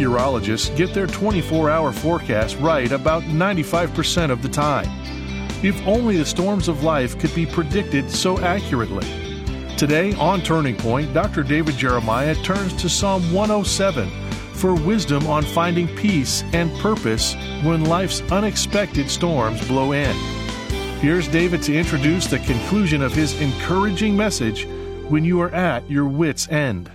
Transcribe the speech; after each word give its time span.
Meteorologists 0.00 0.70
get 0.70 0.94
their 0.94 1.06
24 1.06 1.68
hour 1.68 1.92
forecast 1.92 2.56
right 2.56 2.90
about 2.90 3.22
95% 3.24 4.30
of 4.30 4.40
the 4.40 4.48
time. 4.48 4.88
If 5.62 5.78
only 5.86 6.16
the 6.16 6.24
storms 6.24 6.68
of 6.68 6.82
life 6.82 7.18
could 7.18 7.34
be 7.34 7.44
predicted 7.44 8.10
so 8.10 8.38
accurately. 8.40 9.06
Today 9.76 10.14
on 10.14 10.40
Turning 10.40 10.74
Point, 10.74 11.12
Dr. 11.12 11.42
David 11.42 11.76
Jeremiah 11.76 12.34
turns 12.36 12.72
to 12.80 12.88
Psalm 12.88 13.30
107 13.30 14.08
for 14.54 14.74
wisdom 14.74 15.26
on 15.26 15.42
finding 15.42 15.86
peace 15.86 16.44
and 16.54 16.74
purpose 16.78 17.34
when 17.62 17.84
life's 17.84 18.22
unexpected 18.32 19.10
storms 19.10 19.68
blow 19.68 19.92
in. 19.92 20.16
Here's 21.00 21.28
David 21.28 21.60
to 21.64 21.76
introduce 21.76 22.26
the 22.26 22.38
conclusion 22.38 23.02
of 23.02 23.12
his 23.12 23.38
encouraging 23.38 24.16
message 24.16 24.66
when 25.10 25.26
you 25.26 25.42
are 25.42 25.54
at 25.54 25.90
your 25.90 26.06
wits' 26.06 26.48
end. 26.48 26.90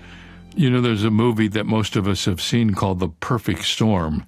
You 0.55 0.69
know, 0.69 0.79
there's 0.79 1.03
a 1.03 1.11
movie 1.11 1.49
that 1.49 1.65
most 1.65 1.97
of 1.97 2.07
us 2.07 2.23
have 2.25 2.41
seen 2.41 2.75
called 2.75 2.99
The 2.99 3.09
Perfect 3.09 3.65
Storm, 3.65 4.25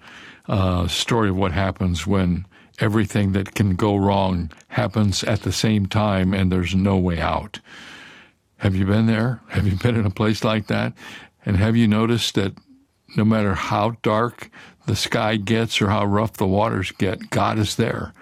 a 0.48 0.88
story 0.90 1.30
of 1.30 1.38
what 1.38 1.54
happens 1.54 2.06
when 2.06 2.46
everything 2.80 3.32
that 3.32 3.56
can 3.56 3.76
go 3.76 3.96
wrong 3.96 4.52
happens 4.68 5.24
at 5.24 5.44
the 5.44 5.54
same 5.54 5.86
time 5.86 6.34
and 6.34 6.52
there's 6.52 6.76
no 6.76 6.98
way 6.98 7.22
out. 7.22 7.62
Have 8.58 8.76
you 8.76 8.86
been 8.86 9.08
there? 9.08 9.42
Have 9.50 9.66
you 9.68 9.78
been 9.78 9.96
in 9.96 10.06
a 10.06 10.12
place 10.12 10.44
like 10.44 10.68
that? 10.68 10.94
And 11.46 11.56
have 11.56 11.78
you 11.78 11.88
noticed 11.88 12.36
that 12.36 12.54
no 13.16 13.24
matter 13.24 13.54
how 13.54 13.96
dark 14.02 14.52
the 14.86 14.96
sky 14.98 15.38
gets 15.38 15.82
or 15.82 15.90
how 15.90 16.06
rough 16.06 16.34
the 16.34 16.48
waters 16.48 16.92
get, 16.92 17.30
God 17.30 17.58
is 17.58 17.76
there. 17.76 18.14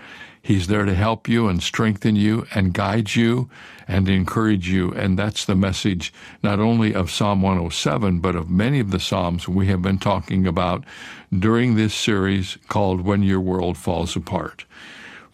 He's 0.45 0.67
there 0.67 0.85
to 0.85 0.93
help 0.93 1.27
you 1.27 1.47
and 1.47 1.63
strengthen 1.63 2.15
you 2.15 2.45
and 2.53 2.71
guide 2.71 3.15
you 3.15 3.49
and 3.87 4.07
encourage 4.07 4.69
you. 4.69 4.91
And 4.91 5.17
that's 5.17 5.43
the 5.43 5.55
message 5.55 6.13
not 6.43 6.59
only 6.59 6.93
of 6.93 7.09
Psalm 7.09 7.41
107, 7.41 8.19
but 8.19 8.35
of 8.35 8.47
many 8.47 8.79
of 8.79 8.91
the 8.91 8.99
Psalms 8.99 9.47
we 9.47 9.65
have 9.69 9.81
been 9.81 9.97
talking 9.97 10.45
about 10.45 10.83
during 11.35 11.73
this 11.73 11.95
series 11.95 12.59
called 12.67 13.01
When 13.01 13.23
Your 13.23 13.39
World 13.39 13.75
Falls 13.75 14.15
Apart. 14.15 14.65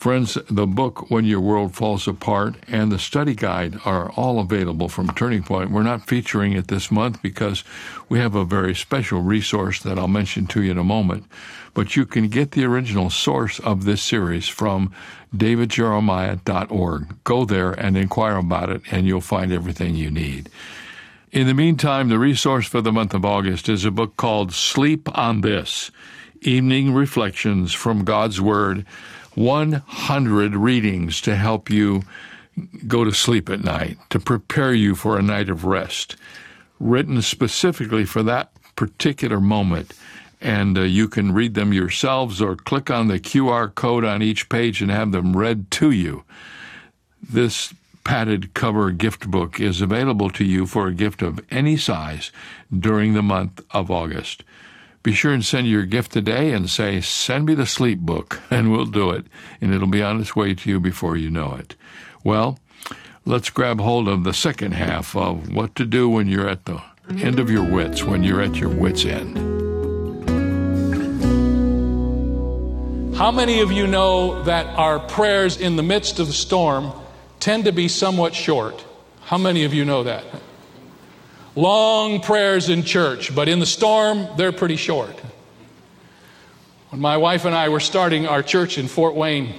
Friends, 0.02 0.36
the 0.50 0.66
book 0.66 1.12
When 1.12 1.26
Your 1.26 1.42
World 1.42 1.76
Falls 1.76 2.08
Apart 2.08 2.56
and 2.68 2.92
the 2.92 2.98
study 2.98 3.36
guide 3.36 3.80
are 3.86 4.10
all 4.14 4.40
available 4.40 4.90
from 4.90 5.14
Turning 5.14 5.44
Point. 5.44 5.70
We're 5.70 5.84
not 5.84 6.08
featuring 6.08 6.54
it 6.54 6.70
this 6.70 6.90
month 6.90 7.22
because 7.22 7.64
we 8.10 8.18
have 8.18 8.34
a 8.34 8.44
very 8.44 8.74
special 8.74 9.22
resource 9.22 9.80
that 9.84 10.00
I'll 10.00 10.08
mention 10.08 10.48
to 10.48 10.64
you 10.64 10.72
in 10.72 10.80
a 10.80 10.84
moment. 10.84 11.26
But 11.76 11.96
you 11.96 12.08
can 12.08 12.30
get 12.30 12.54
the 12.54 12.66
original 12.66 13.12
source 13.12 13.60
of 13.60 13.86
this 13.86 14.02
series 14.02 14.48
from 14.48 14.92
davidjeremiah.org. 15.36 17.24
Go 17.24 17.46
there 17.46 17.72
and 17.72 17.96
inquire 17.96 18.38
about 18.38 18.72
it, 18.72 18.82
and 18.90 19.06
you'll 19.06 19.22
find 19.22 19.52
everything 19.52 19.94
you 19.94 20.10
need. 20.10 20.50
In 21.32 21.46
the 21.46 21.54
meantime, 21.54 22.10
the 22.10 22.18
resource 22.18 22.66
for 22.66 22.82
the 22.82 22.92
month 22.92 23.14
of 23.14 23.24
August 23.24 23.70
is 23.70 23.86
a 23.86 23.92
book 23.92 24.18
called 24.18 24.52
Sleep 24.52 25.16
on 25.16 25.42
This 25.42 25.92
Evening 26.42 26.92
Reflections 26.92 27.72
from 27.72 28.04
God's 28.04 28.42
Word 28.42 28.84
100 29.36 30.56
readings 30.56 31.22
to 31.22 31.36
help 31.36 31.70
you 31.70 32.04
go 32.88 33.04
to 33.04 33.14
sleep 33.14 33.50
at 33.50 33.64
night, 33.64 33.98
to 34.10 34.20
prepare 34.20 34.74
you 34.74 34.96
for 34.96 35.18
a 35.18 35.22
night 35.22 35.50
of 35.50 35.66
rest, 35.66 36.16
written 36.80 37.22
specifically 37.22 38.06
for 38.06 38.24
that 38.24 38.52
particular 38.76 39.40
moment. 39.40 39.94
And 40.42 40.78
uh, 40.78 40.82
you 40.82 41.08
can 41.08 41.34
read 41.34 41.54
them 41.54 41.72
yourselves 41.72 42.42
or 42.42 42.56
click 42.56 42.90
on 42.90 43.08
the 43.08 43.20
QR 43.20 43.74
code 43.74 44.04
on 44.04 44.22
each 44.22 44.50
page 44.50 44.82
and 44.82 44.90
have 44.90 45.12
them 45.12 45.38
read 45.38 45.70
to 45.72 45.92
you. 45.92 46.24
This 47.22 47.74
padded 48.04 48.54
cover 48.56 48.92
gift 48.92 49.30
book 49.30 49.60
is 49.60 49.82
available 49.82 50.30
to 50.32 50.44
you 50.44 50.66
for 50.66 50.88
a 50.88 50.94
gift 50.94 51.22
of 51.22 51.40
any 51.52 51.78
size 51.78 52.32
during 52.78 53.14
the 53.14 53.22
month 53.22 53.64
of 53.72 53.92
August. 53.92 54.44
Be 55.04 55.14
sure 55.14 55.34
and 55.34 55.44
send 55.44 55.68
your 55.68 55.86
gift 55.86 56.12
today 56.12 56.52
and 56.52 56.70
say, 56.70 57.02
Send 57.02 57.46
me 57.46 57.56
the 57.56 57.66
sleep 57.66 58.00
book, 58.00 58.40
and 58.52 58.72
we'll 58.72 58.86
do 58.86 59.10
it, 59.10 59.26
and 59.60 59.74
it'll 59.74 59.88
be 59.88 60.04
on 60.04 60.22
its 60.22 60.36
way 60.36 60.54
to 60.54 60.70
you 60.70 60.80
before 60.80 61.18
you 61.18 61.30
know 61.30 61.56
it. 61.56 61.76
Well, 62.24 62.60
let's 63.26 63.50
grab 63.50 63.80
hold 63.80 64.08
of 64.08 64.24
the 64.24 64.34
second 64.34 64.74
half 64.74 65.16
of 65.16 65.54
what 65.54 65.76
to 65.76 65.86
do 65.86 66.08
when 66.08 66.28
you're 66.28 66.48
at 66.48 66.66
the 66.66 66.82
end 67.20 67.40
of 67.40 67.50
your 67.50 67.64
wits, 67.64 68.04
when 68.04 68.24
you're 68.24 68.42
at 68.42 68.58
your 68.58 68.70
wits' 68.70 69.06
end. 69.06 69.38
How 73.16 73.32
many 73.32 73.62
of 73.62 73.72
you 73.72 73.88
know 73.88 74.44
that 74.44 74.68
our 74.78 75.00
prayers 75.00 75.58
in 75.60 75.76
the 75.76 75.84
midst 75.84 76.20
of 76.20 76.28
the 76.28 76.34
storm 76.34 76.92
tend 77.40 77.66
to 77.66 77.72
be 77.72 77.88
somewhat 77.88 78.36
short? 78.36 78.86
How 79.22 79.38
many 79.38 79.64
of 79.64 79.74
you 79.74 79.84
know 79.84 80.04
that? 80.04 80.24
Long 81.56 82.22
prayers 82.22 82.70
in 82.70 82.84
church, 82.84 83.36
but 83.36 83.50
in 83.50 83.60
the 83.60 83.66
storm, 83.66 84.26
they're 84.38 84.54
pretty 84.54 84.78
short. 84.78 85.20
When 86.92 87.02
my 87.02 87.18
wife 87.18 87.44
and 87.44 87.54
I 87.54 87.68
were 87.68 87.82
starting 87.82 88.26
our 88.26 88.42
church 88.42 88.78
in 88.78 88.88
Fort 88.88 89.16
Wayne, 89.16 89.56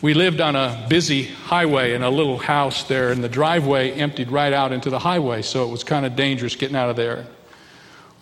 we 0.00 0.14
lived 0.14 0.40
on 0.40 0.54
a 0.54 0.86
busy 0.88 1.24
highway 1.24 1.94
in 1.94 2.04
a 2.04 2.10
little 2.10 2.38
house 2.38 2.84
there, 2.84 3.10
and 3.10 3.22
the 3.22 3.28
driveway 3.28 3.90
emptied 3.92 4.30
right 4.30 4.52
out 4.52 4.70
into 4.70 4.90
the 4.90 4.98
highway, 5.00 5.42
so 5.42 5.64
it 5.64 5.70
was 5.70 5.82
kind 5.82 6.06
of 6.06 6.14
dangerous 6.14 6.54
getting 6.54 6.76
out 6.76 6.88
of 6.88 6.94
there. 6.94 7.26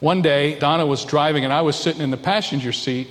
One 0.00 0.22
day, 0.22 0.58
Donna 0.58 0.86
was 0.86 1.04
driving, 1.04 1.44
and 1.44 1.52
I 1.52 1.60
was 1.60 1.76
sitting 1.76 2.00
in 2.00 2.10
the 2.10 2.16
passenger 2.16 2.72
seat, 2.72 3.08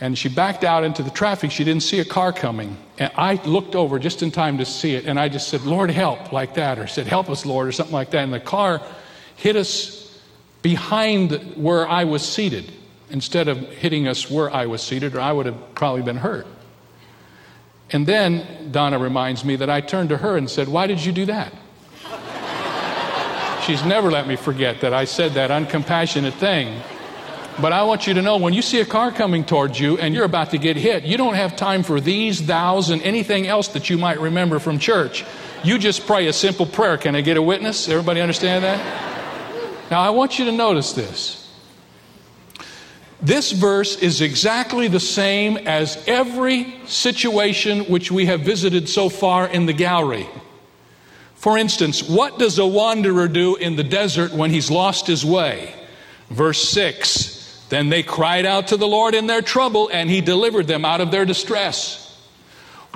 and 0.00 0.18
she 0.18 0.28
backed 0.28 0.64
out 0.64 0.84
into 0.84 1.02
the 1.02 1.10
traffic. 1.10 1.50
She 1.50 1.64
didn't 1.64 1.82
see 1.82 2.00
a 2.00 2.04
car 2.04 2.32
coming. 2.32 2.76
And 2.98 3.12
I 3.16 3.34
looked 3.44 3.74
over 3.74 3.98
just 3.98 4.22
in 4.22 4.30
time 4.30 4.58
to 4.58 4.64
see 4.64 4.94
it, 4.94 5.06
and 5.06 5.18
I 5.18 5.28
just 5.28 5.48
said, 5.48 5.62
Lord, 5.62 5.90
help, 5.90 6.32
like 6.32 6.54
that, 6.54 6.78
or 6.78 6.86
said, 6.86 7.06
Help 7.06 7.30
us, 7.30 7.46
Lord, 7.46 7.68
or 7.68 7.72
something 7.72 7.94
like 7.94 8.10
that. 8.10 8.24
And 8.24 8.32
the 8.32 8.40
car 8.40 8.82
hit 9.36 9.56
us 9.56 10.20
behind 10.62 11.32
where 11.56 11.86
I 11.86 12.04
was 12.04 12.22
seated 12.22 12.72
instead 13.10 13.48
of 13.48 13.58
hitting 13.58 14.08
us 14.08 14.30
where 14.30 14.50
I 14.50 14.66
was 14.66 14.82
seated, 14.82 15.14
or 15.14 15.20
I 15.20 15.32
would 15.32 15.46
have 15.46 15.74
probably 15.74 16.02
been 16.02 16.16
hurt. 16.16 16.46
And 17.90 18.06
then 18.06 18.72
Donna 18.72 18.98
reminds 18.98 19.44
me 19.44 19.56
that 19.56 19.70
I 19.70 19.80
turned 19.80 20.08
to 20.08 20.16
her 20.16 20.36
and 20.36 20.50
said, 20.50 20.68
Why 20.68 20.86
did 20.86 21.04
you 21.04 21.12
do 21.12 21.26
that? 21.26 21.52
She's 23.64 23.84
never 23.84 24.10
let 24.10 24.26
me 24.26 24.36
forget 24.36 24.82
that 24.82 24.92
I 24.92 25.06
said 25.06 25.32
that 25.32 25.50
uncompassionate 25.50 26.34
thing. 26.34 26.82
But 27.60 27.72
I 27.72 27.84
want 27.84 28.08
you 28.08 28.14
to 28.14 28.22
know 28.22 28.36
when 28.36 28.52
you 28.52 28.62
see 28.62 28.80
a 28.80 28.84
car 28.84 29.12
coming 29.12 29.44
towards 29.44 29.78
you 29.78 29.96
and 29.98 30.12
you're 30.12 30.24
about 30.24 30.50
to 30.50 30.58
get 30.58 30.76
hit, 30.76 31.04
you 31.04 31.16
don't 31.16 31.34
have 31.34 31.54
time 31.54 31.84
for 31.84 32.00
these, 32.00 32.40
thous, 32.40 32.90
and 32.90 33.00
anything 33.02 33.46
else 33.46 33.68
that 33.68 33.88
you 33.88 33.96
might 33.96 34.20
remember 34.20 34.58
from 34.58 34.80
church. 34.80 35.24
You 35.62 35.78
just 35.78 36.04
pray 36.06 36.26
a 36.26 36.32
simple 36.32 36.66
prayer. 36.66 36.98
Can 36.98 37.14
I 37.14 37.20
get 37.20 37.36
a 37.36 37.42
witness? 37.42 37.88
Everybody 37.88 38.20
understand 38.20 38.64
that? 38.64 39.90
Now, 39.90 40.00
I 40.00 40.10
want 40.10 40.38
you 40.38 40.46
to 40.46 40.52
notice 40.52 40.92
this. 40.94 41.40
This 43.22 43.52
verse 43.52 43.96
is 44.02 44.20
exactly 44.20 44.88
the 44.88 45.00
same 45.00 45.56
as 45.56 46.02
every 46.08 46.74
situation 46.86 47.84
which 47.84 48.10
we 48.10 48.26
have 48.26 48.40
visited 48.40 48.88
so 48.88 49.08
far 49.08 49.46
in 49.46 49.66
the 49.66 49.72
gallery. 49.72 50.28
For 51.36 51.56
instance, 51.56 52.02
what 52.02 52.38
does 52.38 52.58
a 52.58 52.66
wanderer 52.66 53.28
do 53.28 53.54
in 53.54 53.76
the 53.76 53.84
desert 53.84 54.32
when 54.32 54.50
he's 54.50 54.70
lost 54.70 55.06
his 55.06 55.24
way? 55.24 55.72
Verse 56.30 56.68
6 56.68 57.33
then 57.68 57.88
they 57.88 58.02
cried 58.02 58.46
out 58.46 58.68
to 58.68 58.76
the 58.76 58.86
Lord 58.86 59.14
in 59.14 59.26
their 59.26 59.42
trouble, 59.42 59.90
and 59.92 60.10
he 60.10 60.20
delivered 60.20 60.66
them 60.66 60.84
out 60.84 61.00
of 61.00 61.10
their 61.10 61.24
distress. 61.24 62.00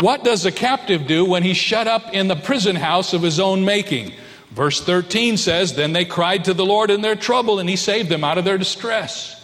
What 0.00 0.22
does 0.22 0.46
a 0.46 0.52
captive 0.52 1.06
do 1.06 1.24
when 1.24 1.42
he's 1.42 1.56
shut 1.56 1.88
up 1.88 2.14
in 2.14 2.28
the 2.28 2.36
prison 2.36 2.76
house 2.76 3.14
of 3.14 3.22
his 3.22 3.40
own 3.40 3.64
making? 3.64 4.12
Verse 4.50 4.80
13 4.80 5.36
says, 5.36 5.74
Then 5.74 5.92
they 5.92 6.04
cried 6.04 6.44
to 6.44 6.54
the 6.54 6.64
Lord 6.64 6.90
in 6.90 7.00
their 7.00 7.16
trouble, 7.16 7.58
and 7.58 7.68
he 7.68 7.76
saved 7.76 8.08
them 8.08 8.24
out 8.24 8.38
of 8.38 8.44
their 8.44 8.58
distress. 8.58 9.34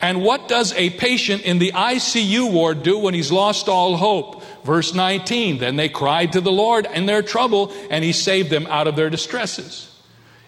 And 0.00 0.22
what 0.22 0.48
does 0.48 0.72
a 0.74 0.90
patient 0.90 1.42
in 1.42 1.58
the 1.58 1.72
ICU 1.72 2.52
ward 2.52 2.82
do 2.82 2.98
when 2.98 3.14
he's 3.14 3.30
lost 3.30 3.68
all 3.68 3.96
hope? 3.96 4.42
Verse 4.64 4.94
19, 4.94 5.58
Then 5.58 5.76
they 5.76 5.88
cried 5.88 6.32
to 6.32 6.40
the 6.40 6.52
Lord 6.52 6.86
in 6.86 7.06
their 7.06 7.22
trouble, 7.22 7.72
and 7.88 8.04
he 8.04 8.12
saved 8.12 8.50
them 8.50 8.66
out 8.66 8.88
of 8.88 8.96
their 8.96 9.10
distresses. 9.10 9.91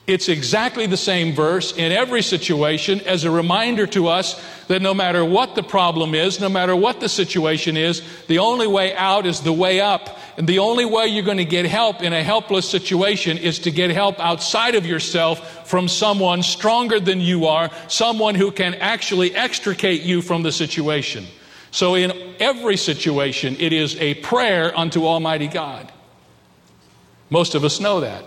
It's 0.07 0.29
exactly 0.29 0.87
the 0.87 0.99
same 0.99 1.35
verse 1.35 1.73
in 1.73 1.91
every 1.91 2.21
situation 2.21 3.01
as 3.03 3.25
a 3.25 3.31
reminder 3.31 3.87
to 3.89 4.09
us 4.09 4.39
that 4.67 4.83
no 4.83 4.93
matter 4.93 5.25
what 5.25 5.55
the 5.55 5.63
problem 5.63 6.15
is, 6.15 6.41
no 6.41 6.51
matter 6.51 6.77
what 6.77 7.01
the 7.01 7.09
situation 7.09 7.79
is, 7.79 8.03
the 8.27 8.39
only 8.39 8.67
way 8.67 8.95
out 8.95 9.25
is 9.25 9.41
the 9.41 9.53
way 9.53 9.81
up. 9.81 10.19
And 10.37 10.47
the 10.47 10.59
only 10.59 10.85
way 10.85 11.07
you're 11.07 11.25
going 11.25 11.39
to 11.39 11.45
get 11.47 11.65
help 11.65 12.03
in 12.03 12.13
a 12.13 12.23
helpless 12.23 12.69
situation 12.69 13.39
is 13.39 13.61
to 13.61 13.71
get 13.71 13.91
help 13.91 14.21
outside 14.21 14.75
of 14.75 14.85
yourself 14.85 15.67
from 15.71 15.89
someone 15.89 16.43
stronger 16.43 17.01
than 17.01 17.21
you 17.23 17.47
are, 17.47 17.71
someone 17.89 18.35
who 18.35 18.51
can 18.51 18.75
actually 18.75 19.35
extricate 19.35 20.03
you 20.03 20.21
from 20.21 20.43
the 20.43 20.53
situation. 20.53 21.25
So 21.71 21.95
in 21.95 22.13
every 22.41 22.77
situation, 22.77 23.57
it 23.59 23.73
is 23.73 23.97
a 23.97 24.15
prayer 24.15 24.77
unto 24.79 25.07
Almighty 25.07 25.49
God. 25.49 25.91
Most 27.31 27.55
of 27.55 27.65
us 27.65 27.81
know 27.81 28.01
that. 28.01 28.25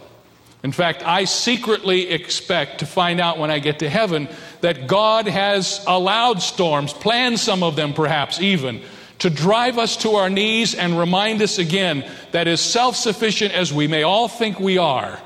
In 0.67 0.73
fact, 0.73 1.01
I 1.01 1.23
secretly 1.23 2.09
expect 2.09 2.79
to 2.79 2.85
find 2.85 3.21
out 3.21 3.37
when 3.37 3.49
I 3.49 3.59
get 3.59 3.79
to 3.79 3.89
heaven 3.89 4.27
that 4.59 4.85
God 4.85 5.25
has 5.25 5.81
allowed 5.87 6.41
storms, 6.41 6.91
planned 6.91 7.39
some 7.39 7.63
of 7.63 7.77
them 7.77 7.93
perhaps 7.93 8.41
even, 8.41 8.81
to 9.19 9.29
drive 9.29 9.77
us 9.77 9.95
to 10.03 10.15
our 10.15 10.29
knees 10.29 10.75
and 10.75 10.99
remind 10.99 11.41
us 11.41 11.57
again 11.57 12.03
that 12.33 12.49
as 12.49 12.59
self 12.59 12.97
sufficient 12.97 13.53
as 13.53 13.71
we 13.71 13.87
may 13.87 14.03
all 14.03 14.27
think 14.27 14.59
we 14.59 14.77
are, 14.77 15.17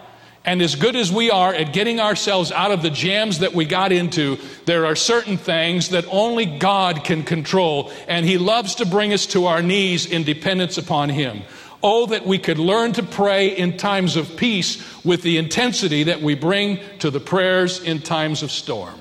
and 0.45 0.61
as 0.61 0.75
good 0.75 0.95
as 0.95 1.11
we 1.11 1.31
are 1.31 1.55
at 1.55 1.73
getting 1.73 1.99
ourselves 1.99 2.51
out 2.51 2.69
of 2.69 2.83
the 2.83 2.91
jams 2.91 3.39
that 3.39 3.55
we 3.55 3.65
got 3.65 3.91
into, 3.91 4.37
there 4.65 4.85
are 4.85 4.95
certain 4.95 5.37
things 5.37 5.89
that 5.89 6.05
only 6.11 6.45
God 6.45 7.03
can 7.03 7.23
control, 7.23 7.91
and 8.07 8.27
He 8.27 8.37
loves 8.37 8.75
to 8.75 8.85
bring 8.85 9.11
us 9.11 9.25
to 9.27 9.47
our 9.47 9.63
knees 9.63 10.05
in 10.05 10.23
dependence 10.23 10.77
upon 10.77 11.09
Him. 11.09 11.41
Oh, 11.83 12.05
that 12.07 12.25
we 12.25 12.37
could 12.37 12.59
learn 12.59 12.93
to 12.93 13.03
pray 13.03 13.57
in 13.57 13.77
times 13.77 14.15
of 14.15 14.37
peace 14.37 15.03
with 15.03 15.23
the 15.23 15.37
intensity 15.37 16.03
that 16.03 16.21
we 16.21 16.35
bring 16.35 16.79
to 16.99 17.09
the 17.09 17.19
prayers 17.19 17.81
in 17.81 18.01
times 18.01 18.43
of 18.43 18.51
storm. 18.51 18.99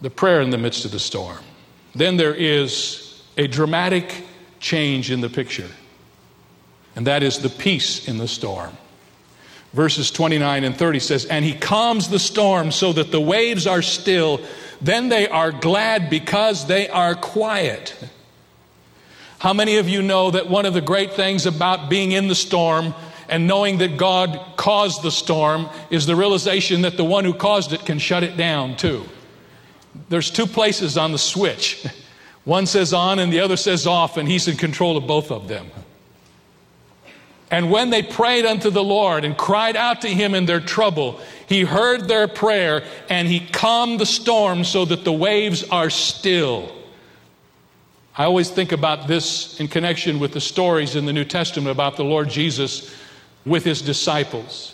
The 0.00 0.10
prayer 0.10 0.42
in 0.42 0.50
the 0.50 0.58
midst 0.58 0.84
of 0.84 0.90
the 0.90 0.98
storm. 0.98 1.38
Then 1.94 2.18
there 2.18 2.34
is 2.34 3.22
a 3.38 3.46
dramatic 3.46 4.24
change 4.60 5.10
in 5.10 5.22
the 5.22 5.30
picture, 5.30 5.70
and 6.94 7.06
that 7.06 7.22
is 7.22 7.38
the 7.38 7.48
peace 7.48 8.06
in 8.06 8.18
the 8.18 8.28
storm. 8.28 8.76
Verses 9.72 10.10
29 10.10 10.64
and 10.64 10.76
30 10.76 11.00
says, 11.00 11.24
And 11.26 11.44
he 11.44 11.52
calms 11.52 12.08
the 12.08 12.18
storm 12.18 12.72
so 12.72 12.92
that 12.94 13.10
the 13.10 13.20
waves 13.20 13.66
are 13.66 13.82
still. 13.82 14.40
Then 14.80 15.10
they 15.10 15.28
are 15.28 15.52
glad 15.52 16.08
because 16.08 16.66
they 16.66 16.88
are 16.88 17.14
quiet. 17.14 17.94
How 19.38 19.52
many 19.52 19.76
of 19.76 19.88
you 19.88 20.02
know 20.02 20.30
that 20.30 20.48
one 20.48 20.66
of 20.66 20.74
the 20.74 20.80
great 20.80 21.12
things 21.12 21.46
about 21.46 21.90
being 21.90 22.12
in 22.12 22.28
the 22.28 22.34
storm 22.34 22.94
and 23.28 23.46
knowing 23.46 23.78
that 23.78 23.96
God 23.96 24.40
caused 24.56 25.02
the 25.02 25.10
storm 25.10 25.68
is 25.90 26.06
the 26.06 26.16
realization 26.16 26.82
that 26.82 26.96
the 26.96 27.04
one 27.04 27.24
who 27.24 27.34
caused 27.34 27.72
it 27.72 27.84
can 27.84 27.98
shut 27.98 28.22
it 28.22 28.36
down 28.36 28.76
too? 28.76 29.04
There's 30.08 30.30
two 30.30 30.46
places 30.46 30.96
on 30.96 31.12
the 31.12 31.18
switch. 31.18 31.86
One 32.44 32.66
says 32.66 32.92
on 32.92 33.18
and 33.18 33.32
the 33.32 33.40
other 33.40 33.56
says 33.56 33.88
off, 33.88 34.16
and 34.16 34.28
he's 34.28 34.46
in 34.46 34.56
control 34.56 34.96
of 34.96 35.04
both 35.04 35.32
of 35.32 35.48
them. 35.48 35.66
And 37.50 37.70
when 37.70 37.90
they 37.90 38.02
prayed 38.02 38.44
unto 38.44 38.70
the 38.70 38.84
Lord 38.84 39.24
and 39.24 39.36
cried 39.36 39.76
out 39.76 40.02
to 40.02 40.08
him 40.08 40.34
in 40.34 40.46
their 40.46 40.60
trouble, 40.60 41.20
he 41.48 41.62
heard 41.62 42.06
their 42.08 42.28
prayer 42.28 42.84
and 43.08 43.26
he 43.28 43.40
calmed 43.40 44.00
the 44.00 44.06
storm 44.06 44.64
so 44.64 44.84
that 44.84 45.04
the 45.04 45.12
waves 45.12 45.64
are 45.70 45.90
still. 45.90 46.72
I 48.18 48.24
always 48.24 48.48
think 48.48 48.72
about 48.72 49.08
this 49.08 49.60
in 49.60 49.68
connection 49.68 50.18
with 50.18 50.32
the 50.32 50.40
stories 50.40 50.96
in 50.96 51.04
the 51.04 51.12
New 51.12 51.24
Testament 51.24 51.70
about 51.70 51.96
the 51.96 52.04
Lord 52.04 52.30
Jesus 52.30 52.94
with 53.44 53.62
his 53.62 53.82
disciples. 53.82 54.72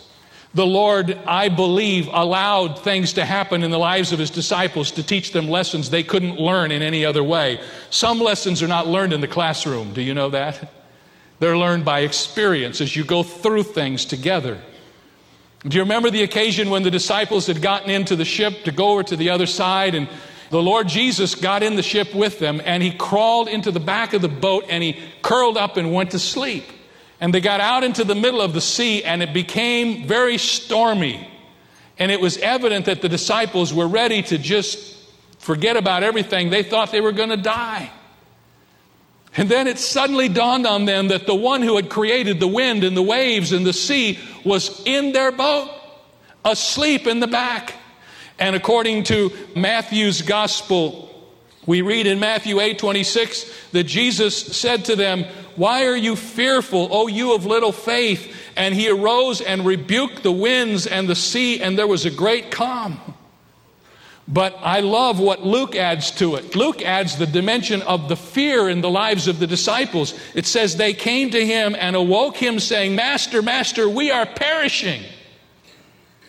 The 0.53 0.65
Lord, 0.65 1.17
I 1.25 1.49
believe, 1.49 2.07
allowed 2.07 2.79
things 2.79 3.13
to 3.13 3.25
happen 3.25 3.63
in 3.63 3.71
the 3.71 3.79
lives 3.79 4.13
of 4.13 4.19
his 4.19 4.29
disciples 4.29 4.91
to 4.91 5.03
teach 5.03 5.31
them 5.31 5.49
lessons 5.49 5.89
they 5.89 6.03
couldn't 6.03 6.39
learn 6.39 6.71
in 6.71 6.81
any 6.81 7.03
other 7.03 7.23
way. 7.23 7.59
Some 7.89 8.19
lessons 8.19 8.63
are 8.63 8.67
not 8.67 8.87
learned 8.87 9.11
in 9.11 9.19
the 9.19 9.27
classroom. 9.27 9.93
Do 9.93 10.01
you 10.01 10.13
know 10.13 10.29
that? 10.29 10.71
They're 11.39 11.57
learned 11.57 11.83
by 11.83 12.01
experience 12.01 12.79
as 12.79 12.95
you 12.95 13.03
go 13.03 13.23
through 13.23 13.63
things 13.63 14.05
together. 14.05 14.61
Do 15.67 15.75
you 15.75 15.83
remember 15.83 16.09
the 16.09 16.23
occasion 16.23 16.69
when 16.69 16.83
the 16.83 16.91
disciples 16.91 17.47
had 17.47 17.61
gotten 17.61 17.89
into 17.89 18.15
the 18.15 18.25
ship 18.25 18.63
to 18.63 18.71
go 18.71 18.91
over 18.91 19.03
to 19.03 19.15
the 19.17 19.31
other 19.31 19.47
side 19.47 19.95
and 19.95 20.07
the 20.53 20.61
Lord 20.61 20.87
Jesus 20.87 21.33
got 21.33 21.63
in 21.63 21.77
the 21.77 21.81
ship 21.81 22.13
with 22.13 22.37
them 22.37 22.61
and 22.63 22.83
he 22.83 22.91
crawled 22.91 23.47
into 23.47 23.71
the 23.71 23.79
back 23.79 24.13
of 24.13 24.21
the 24.21 24.27
boat 24.27 24.65
and 24.69 24.83
he 24.83 24.99
curled 25.23 25.57
up 25.57 25.77
and 25.77 25.91
went 25.91 26.11
to 26.11 26.19
sleep. 26.19 26.65
And 27.19 27.33
they 27.33 27.41
got 27.41 27.59
out 27.59 27.83
into 27.83 28.03
the 28.03 28.13
middle 28.13 28.39
of 28.39 28.53
the 28.53 28.61
sea 28.61 29.03
and 29.03 29.23
it 29.23 29.33
became 29.33 30.07
very 30.07 30.37
stormy. 30.37 31.27
And 31.97 32.11
it 32.11 32.21
was 32.21 32.37
evident 32.37 32.85
that 32.85 33.01
the 33.01 33.09
disciples 33.09 33.73
were 33.73 33.87
ready 33.87 34.21
to 34.21 34.37
just 34.37 34.95
forget 35.39 35.75
about 35.75 36.03
everything. 36.03 36.51
They 36.51 36.61
thought 36.61 36.91
they 36.91 37.01
were 37.01 37.13
going 37.13 37.29
to 37.29 37.37
die. 37.37 37.89
And 39.35 39.49
then 39.49 39.65
it 39.65 39.79
suddenly 39.79 40.29
dawned 40.29 40.67
on 40.67 40.85
them 40.85 41.07
that 41.07 41.25
the 41.25 41.33
one 41.33 41.63
who 41.63 41.77
had 41.77 41.89
created 41.89 42.39
the 42.39 42.47
wind 42.47 42.83
and 42.83 42.95
the 42.95 43.01
waves 43.01 43.53
and 43.53 43.65
the 43.65 43.73
sea 43.73 44.19
was 44.45 44.83
in 44.85 45.13
their 45.13 45.31
boat, 45.31 45.71
asleep 46.45 47.07
in 47.07 47.21
the 47.21 47.27
back. 47.27 47.73
And 48.39 48.55
according 48.55 49.03
to 49.05 49.31
Matthew's 49.55 50.21
gospel, 50.21 51.09
we 51.65 51.81
read 51.81 52.07
in 52.07 52.19
Matthew 52.19 52.59
8 52.59 52.77
26 52.77 53.69
that 53.71 53.85
Jesus 53.85 54.35
said 54.35 54.85
to 54.85 54.95
them, 54.95 55.25
Why 55.55 55.85
are 55.85 55.95
you 55.95 56.15
fearful, 56.15 56.89
O 56.91 57.07
you 57.07 57.33
of 57.33 57.45
little 57.45 57.71
faith? 57.71 58.35
And 58.55 58.75
he 58.75 58.89
arose 58.89 59.41
and 59.41 59.65
rebuked 59.65 60.23
the 60.23 60.31
winds 60.31 60.85
and 60.85 61.07
the 61.07 61.15
sea, 61.15 61.61
and 61.61 61.77
there 61.77 61.87
was 61.87 62.05
a 62.05 62.11
great 62.11 62.51
calm. 62.51 62.99
But 64.27 64.57
I 64.61 64.79
love 64.79 65.19
what 65.19 65.43
Luke 65.43 65.75
adds 65.75 66.11
to 66.11 66.35
it. 66.35 66.55
Luke 66.55 66.81
adds 66.81 67.17
the 67.17 67.25
dimension 67.25 67.81
of 67.81 68.07
the 68.07 68.15
fear 68.15 68.69
in 68.69 68.79
the 68.81 68.89
lives 68.89 69.27
of 69.27 69.39
the 69.39 69.47
disciples. 69.47 70.13
It 70.33 70.45
says, 70.45 70.77
They 70.77 70.93
came 70.93 71.31
to 71.31 71.45
him 71.45 71.75
and 71.77 71.95
awoke 71.95 72.37
him, 72.37 72.59
saying, 72.59 72.95
Master, 72.95 73.41
Master, 73.41 73.87
we 73.89 74.11
are 74.11 74.25
perishing. 74.25 75.03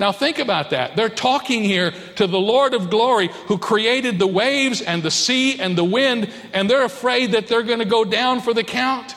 Now, 0.00 0.10
think 0.10 0.40
about 0.40 0.70
that. 0.70 0.96
They're 0.96 1.08
talking 1.08 1.62
here 1.62 1.92
to 2.16 2.26
the 2.26 2.38
Lord 2.38 2.74
of 2.74 2.90
glory 2.90 3.28
who 3.46 3.58
created 3.58 4.18
the 4.18 4.26
waves 4.26 4.80
and 4.80 5.02
the 5.02 5.10
sea 5.10 5.60
and 5.60 5.78
the 5.78 5.84
wind, 5.84 6.32
and 6.52 6.68
they're 6.68 6.84
afraid 6.84 7.32
that 7.32 7.46
they're 7.46 7.62
going 7.62 7.78
to 7.78 7.84
go 7.84 8.04
down 8.04 8.40
for 8.40 8.52
the 8.52 8.64
count. 8.64 9.14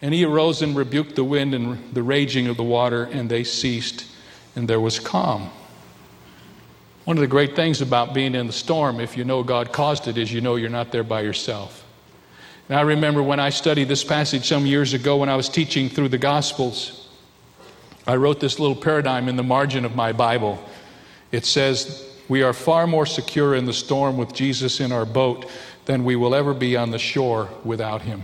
And 0.00 0.14
he 0.14 0.24
arose 0.24 0.62
and 0.62 0.74
rebuked 0.74 1.14
the 1.16 1.24
wind 1.24 1.54
and 1.54 1.92
the 1.94 2.02
raging 2.02 2.46
of 2.46 2.56
the 2.56 2.62
water, 2.62 3.04
and 3.04 3.28
they 3.28 3.44
ceased, 3.44 4.06
and 4.54 4.66
there 4.66 4.80
was 4.80 4.98
calm. 4.98 5.50
One 7.04 7.18
of 7.18 7.20
the 7.20 7.28
great 7.28 7.54
things 7.54 7.82
about 7.82 8.14
being 8.14 8.34
in 8.34 8.46
the 8.46 8.52
storm, 8.52 8.98
if 8.98 9.16
you 9.16 9.24
know 9.24 9.42
God 9.42 9.72
caused 9.72 10.08
it, 10.08 10.18
is 10.18 10.32
you 10.32 10.40
know 10.40 10.56
you're 10.56 10.70
not 10.70 10.90
there 10.90 11.04
by 11.04 11.20
yourself. 11.20 11.84
And 12.68 12.78
I 12.78 12.82
remember 12.82 13.22
when 13.22 13.38
I 13.38 13.50
studied 13.50 13.88
this 13.88 14.02
passage 14.02 14.48
some 14.48 14.66
years 14.66 14.92
ago 14.92 15.18
when 15.18 15.28
I 15.28 15.36
was 15.36 15.48
teaching 15.48 15.88
through 15.88 16.08
the 16.08 16.18
Gospels. 16.18 17.05
I 18.06 18.16
wrote 18.16 18.40
this 18.40 18.58
little 18.58 18.76
paradigm 18.76 19.28
in 19.28 19.36
the 19.36 19.42
margin 19.42 19.84
of 19.84 19.96
my 19.96 20.12
Bible. 20.12 20.62
It 21.32 21.44
says, 21.44 22.08
We 22.28 22.42
are 22.42 22.52
far 22.52 22.86
more 22.86 23.06
secure 23.06 23.54
in 23.54 23.66
the 23.66 23.72
storm 23.72 24.16
with 24.16 24.32
Jesus 24.32 24.80
in 24.80 24.92
our 24.92 25.04
boat 25.04 25.50
than 25.86 26.04
we 26.04 26.16
will 26.16 26.34
ever 26.34 26.54
be 26.54 26.76
on 26.76 26.90
the 26.90 26.98
shore 26.98 27.48
without 27.64 28.02
him. 28.02 28.22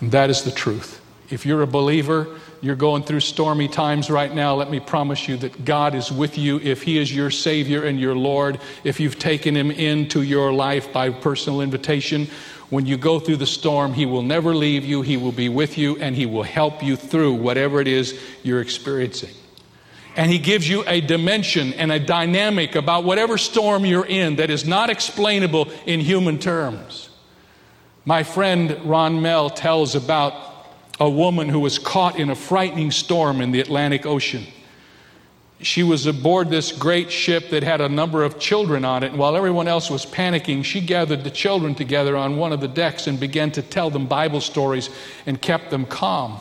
And 0.00 0.12
that 0.12 0.30
is 0.30 0.42
the 0.42 0.50
truth. 0.50 1.00
If 1.30 1.44
you're 1.44 1.62
a 1.62 1.66
believer, 1.66 2.38
you're 2.60 2.76
going 2.76 3.02
through 3.02 3.20
stormy 3.20 3.68
times 3.68 4.10
right 4.10 4.34
now, 4.34 4.54
let 4.54 4.70
me 4.70 4.80
promise 4.80 5.28
you 5.28 5.36
that 5.38 5.64
God 5.64 5.94
is 5.94 6.10
with 6.10 6.38
you 6.38 6.58
if 6.60 6.82
He 6.82 6.98
is 6.98 7.14
your 7.14 7.30
Savior 7.30 7.84
and 7.84 8.00
your 8.00 8.16
Lord, 8.16 8.60
if 8.82 8.98
you've 8.98 9.18
taken 9.18 9.54
Him 9.54 9.70
into 9.70 10.22
your 10.22 10.52
life 10.52 10.92
by 10.92 11.10
personal 11.10 11.60
invitation. 11.60 12.28
When 12.70 12.84
you 12.84 12.98
go 12.98 13.18
through 13.18 13.36
the 13.36 13.46
storm, 13.46 13.94
He 13.94 14.04
will 14.04 14.22
never 14.22 14.54
leave 14.54 14.84
you, 14.84 15.02
He 15.02 15.16
will 15.16 15.32
be 15.32 15.48
with 15.48 15.78
you, 15.78 15.96
and 15.96 16.14
He 16.14 16.26
will 16.26 16.42
help 16.42 16.82
you 16.82 16.96
through 16.96 17.34
whatever 17.34 17.80
it 17.80 17.88
is 17.88 18.18
you're 18.42 18.60
experiencing. 18.60 19.34
And 20.16 20.30
He 20.30 20.38
gives 20.38 20.68
you 20.68 20.84
a 20.86 21.00
dimension 21.00 21.72
and 21.74 21.90
a 21.90 21.98
dynamic 21.98 22.74
about 22.74 23.04
whatever 23.04 23.38
storm 23.38 23.86
you're 23.86 24.04
in 24.04 24.36
that 24.36 24.50
is 24.50 24.66
not 24.66 24.90
explainable 24.90 25.70
in 25.86 26.00
human 26.00 26.38
terms. 26.38 27.08
My 28.04 28.22
friend 28.22 28.78
Ron 28.84 29.20
Mehl 29.20 29.54
tells 29.54 29.94
about 29.94 30.34
a 31.00 31.08
woman 31.08 31.48
who 31.48 31.60
was 31.60 31.78
caught 31.78 32.18
in 32.18 32.28
a 32.28 32.34
frightening 32.34 32.90
storm 32.90 33.40
in 33.40 33.50
the 33.52 33.60
Atlantic 33.60 34.04
Ocean 34.04 34.46
she 35.60 35.82
was 35.82 36.06
aboard 36.06 36.50
this 36.50 36.70
great 36.70 37.10
ship 37.10 37.50
that 37.50 37.64
had 37.64 37.80
a 37.80 37.88
number 37.88 38.22
of 38.22 38.38
children 38.38 38.84
on 38.84 39.02
it. 39.02 39.10
And 39.10 39.18
while 39.18 39.36
everyone 39.36 39.66
else 39.66 39.90
was 39.90 40.06
panicking, 40.06 40.64
she 40.64 40.80
gathered 40.80 41.24
the 41.24 41.30
children 41.30 41.74
together 41.74 42.16
on 42.16 42.36
one 42.36 42.52
of 42.52 42.60
the 42.60 42.68
decks 42.68 43.08
and 43.08 43.18
began 43.18 43.50
to 43.52 43.62
tell 43.62 43.90
them 43.90 44.06
Bible 44.06 44.40
stories 44.40 44.88
and 45.26 45.40
kept 45.40 45.70
them 45.70 45.84
calm. 45.84 46.38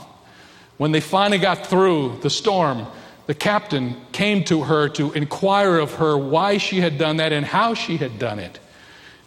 When 0.78 0.92
they 0.92 1.00
finally 1.00 1.40
got 1.40 1.66
through 1.66 2.20
the 2.22 2.30
storm, 2.30 2.86
the 3.26 3.34
captain 3.34 3.98
came 4.12 4.44
to 4.46 4.64
her 4.64 4.88
to 4.90 5.12
inquire 5.14 5.78
of 5.80 5.96
her 5.96 6.16
why 6.16 6.58
she 6.58 6.80
had 6.80 7.00
done 7.00 7.18
that 7.18 7.34
and 7.34 7.46
how 7.46 7.74
she 7.74 7.98
had 7.98 8.20
done 8.20 8.38
it. 8.38 8.60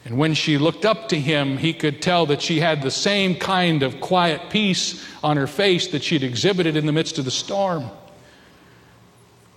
And 0.05 0.17
when 0.17 0.35
she 0.35 0.57
looked 0.57 0.85
up 0.85 1.09
to 1.11 1.21
him, 1.21 1.59
he 1.59 1.75
could 1.75 2.01
tell 2.01 2.27
that 2.27 2.41
she 2.41 2.61
had 2.61 2.81
the 2.81 2.91
same 2.91 3.35
kind 3.35 3.83
of 3.83 4.01
quiet 4.01 4.51
peace 4.51 5.05
on 5.23 5.37
her 5.37 5.49
face 5.49 5.89
that 5.89 6.03
she'd 6.03 6.23
exhibited 6.23 6.77
in 6.77 6.87
the 6.87 6.93
midst 6.93 7.19
of 7.19 7.25
the 7.25 7.31
storm. 7.31 7.91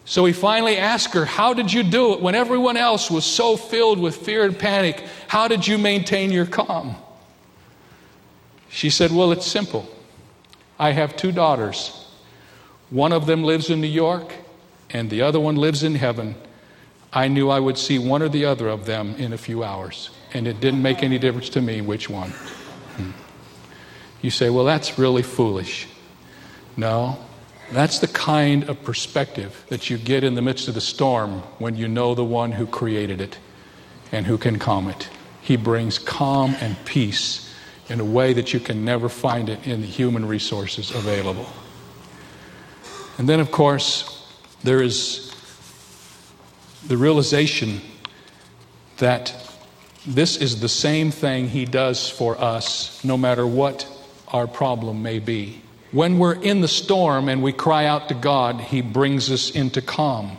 So 0.05 0.25
he 0.25 0.33
finally 0.33 0.77
asked 0.77 1.13
her, 1.13 1.25
How 1.25 1.53
did 1.53 1.71
you 1.71 1.83
do 1.83 2.13
it 2.13 2.21
when 2.21 2.35
everyone 2.35 2.77
else 2.77 3.09
was 3.09 3.25
so 3.25 3.55
filled 3.55 3.99
with 3.99 4.15
fear 4.15 4.43
and 4.43 4.57
panic? 4.57 5.03
How 5.27 5.47
did 5.47 5.65
you 5.65 5.77
maintain 5.77 6.31
your 6.31 6.45
calm? 6.45 6.95
She 8.69 8.89
said, 8.89 9.11
Well, 9.11 9.31
it's 9.31 9.45
simple. 9.45 9.87
I 10.77 10.91
have 10.91 11.15
two 11.15 11.31
daughters. 11.31 11.99
One 12.89 13.13
of 13.13 13.25
them 13.25 13.43
lives 13.43 13.69
in 13.69 13.79
New 13.79 13.87
York, 13.87 14.33
and 14.89 15.09
the 15.09 15.21
other 15.21 15.39
one 15.39 15.55
lives 15.55 15.83
in 15.83 15.95
heaven. 15.95 16.35
I 17.13 17.27
knew 17.27 17.49
I 17.49 17.59
would 17.59 17.77
see 17.77 17.97
one 17.97 18.21
or 18.21 18.29
the 18.29 18.45
other 18.45 18.67
of 18.67 18.85
them 18.85 19.15
in 19.15 19.33
a 19.33 19.37
few 19.37 19.63
hours, 19.63 20.09
and 20.33 20.47
it 20.47 20.59
didn't 20.59 20.81
make 20.81 21.01
any 21.01 21.17
difference 21.17 21.49
to 21.49 21.61
me 21.61 21.81
which 21.81 22.09
one. 22.09 22.29
Hmm. 22.29 23.11
You 24.21 24.31
say, 24.31 24.49
Well, 24.49 24.65
that's 24.65 24.99
really 24.99 25.23
foolish. 25.23 25.87
No, 26.75 27.19
that's 27.71 27.99
the 27.99 28.07
kind 28.07 28.69
of 28.69 28.83
perspective 28.83 29.65
that 29.69 29.89
you 29.89 29.97
get 29.97 30.23
in 30.23 30.35
the 30.35 30.41
midst 30.41 30.67
of 30.67 30.73
the 30.73 30.81
storm 30.81 31.41
when 31.59 31.75
you 31.75 31.87
know 31.87 32.13
the 32.13 32.23
one 32.23 32.51
who 32.51 32.67
created 32.67 33.21
it 33.21 33.37
and 34.11 34.25
who 34.25 34.37
can 34.37 34.59
calm 34.59 34.87
it. 34.87 35.09
He 35.41 35.55
brings 35.55 35.97
calm 35.97 36.55
and 36.61 36.75
peace 36.85 37.53
in 37.89 37.99
a 37.99 38.05
way 38.05 38.33
that 38.33 38.53
you 38.53 38.59
can 38.59 38.85
never 38.85 39.09
find 39.09 39.49
it 39.49 39.65
in 39.67 39.81
the 39.81 39.87
human 39.87 40.25
resources 40.25 40.91
available. 40.91 41.47
And 43.17 43.27
then, 43.27 43.39
of 43.39 43.51
course, 43.51 44.25
there 44.63 44.81
is 44.81 45.33
the 46.87 46.97
realization 46.97 47.81
that 48.97 49.35
this 50.05 50.37
is 50.37 50.59
the 50.59 50.69
same 50.69 51.11
thing 51.11 51.49
He 51.49 51.65
does 51.65 52.09
for 52.09 52.39
us 52.39 53.03
no 53.03 53.17
matter 53.17 53.45
what 53.45 53.87
our 54.27 54.47
problem 54.47 55.01
may 55.01 55.19
be. 55.19 55.61
When 55.93 56.19
we're 56.19 56.33
in 56.33 56.59
the 56.59 56.67
storm 56.67 57.29
and 57.29 57.41
we 57.41 57.53
cry 57.53 57.85
out 57.85 58.09
to 58.09 58.15
God, 58.15 58.59
He 58.59 58.81
brings 58.81 59.31
us 59.31 59.51
into 59.51 59.81
calm. 59.81 60.37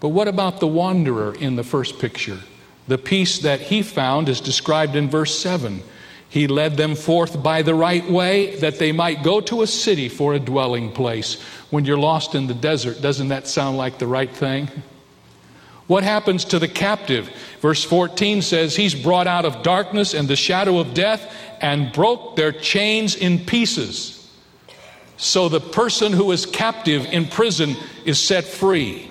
But 0.00 0.08
what 0.10 0.28
about 0.28 0.60
the 0.60 0.66
wanderer 0.66 1.34
in 1.34 1.56
the 1.56 1.64
first 1.64 1.98
picture? 1.98 2.40
The 2.88 2.98
peace 2.98 3.40
that 3.40 3.60
he 3.60 3.82
found 3.82 4.28
is 4.28 4.40
described 4.40 4.94
in 4.94 5.08
verse 5.10 5.36
7. 5.38 5.82
He 6.28 6.46
led 6.46 6.76
them 6.76 6.94
forth 6.94 7.42
by 7.42 7.62
the 7.62 7.74
right 7.74 8.08
way 8.08 8.56
that 8.56 8.78
they 8.78 8.92
might 8.92 9.22
go 9.22 9.40
to 9.42 9.62
a 9.62 9.66
city 9.66 10.08
for 10.08 10.34
a 10.34 10.38
dwelling 10.38 10.92
place. 10.92 11.40
When 11.70 11.84
you're 11.84 11.98
lost 11.98 12.34
in 12.34 12.46
the 12.46 12.54
desert, 12.54 13.00
doesn't 13.00 13.28
that 13.28 13.48
sound 13.48 13.76
like 13.76 13.98
the 13.98 14.06
right 14.06 14.30
thing? 14.30 14.68
What 15.86 16.02
happens 16.02 16.44
to 16.46 16.58
the 16.58 16.68
captive? 16.68 17.30
Verse 17.60 17.84
14 17.84 18.42
says, 18.42 18.74
He's 18.74 18.94
brought 18.94 19.26
out 19.26 19.44
of 19.44 19.62
darkness 19.62 20.14
and 20.14 20.26
the 20.28 20.36
shadow 20.36 20.78
of 20.78 20.94
death 20.94 21.32
and 21.60 21.92
broke 21.92 22.36
their 22.36 22.52
chains 22.52 23.14
in 23.14 23.44
pieces. 23.44 24.15
So 25.16 25.48
the 25.48 25.60
person 25.60 26.12
who 26.12 26.32
is 26.32 26.46
captive 26.46 27.06
in 27.06 27.26
prison 27.26 27.76
is 28.04 28.20
set 28.20 28.44
free. 28.44 29.10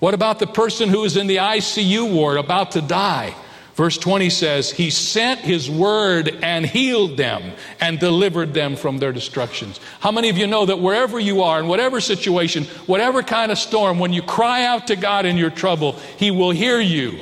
What 0.00 0.14
about 0.14 0.38
the 0.38 0.46
person 0.46 0.88
who 0.88 1.04
is 1.04 1.16
in 1.16 1.26
the 1.26 1.36
ICU 1.36 2.12
ward 2.12 2.38
about 2.38 2.72
to 2.72 2.80
die? 2.80 3.34
Verse 3.74 3.96
20 3.96 4.30
says, 4.30 4.70
He 4.70 4.90
sent 4.90 5.40
His 5.40 5.70
word 5.70 6.28
and 6.42 6.66
healed 6.66 7.16
them 7.16 7.52
and 7.80 7.98
delivered 7.98 8.52
them 8.52 8.76
from 8.76 8.98
their 8.98 9.12
destructions. 9.12 9.78
How 10.00 10.10
many 10.10 10.28
of 10.28 10.36
you 10.36 10.46
know 10.46 10.66
that 10.66 10.80
wherever 10.80 11.20
you 11.20 11.42
are, 11.42 11.60
in 11.60 11.68
whatever 11.68 12.00
situation, 12.00 12.64
whatever 12.86 13.22
kind 13.22 13.52
of 13.52 13.58
storm, 13.58 13.98
when 13.98 14.12
you 14.12 14.22
cry 14.22 14.64
out 14.64 14.88
to 14.88 14.96
God 14.96 15.24
in 15.24 15.36
your 15.36 15.50
trouble, 15.50 15.92
He 16.18 16.30
will 16.30 16.50
hear 16.50 16.80
you. 16.80 17.20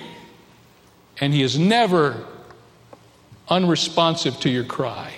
And 1.20 1.34
He 1.34 1.42
is 1.42 1.58
never 1.58 2.24
unresponsive 3.48 4.40
to 4.40 4.50
your 4.50 4.64
cry. 4.64 5.12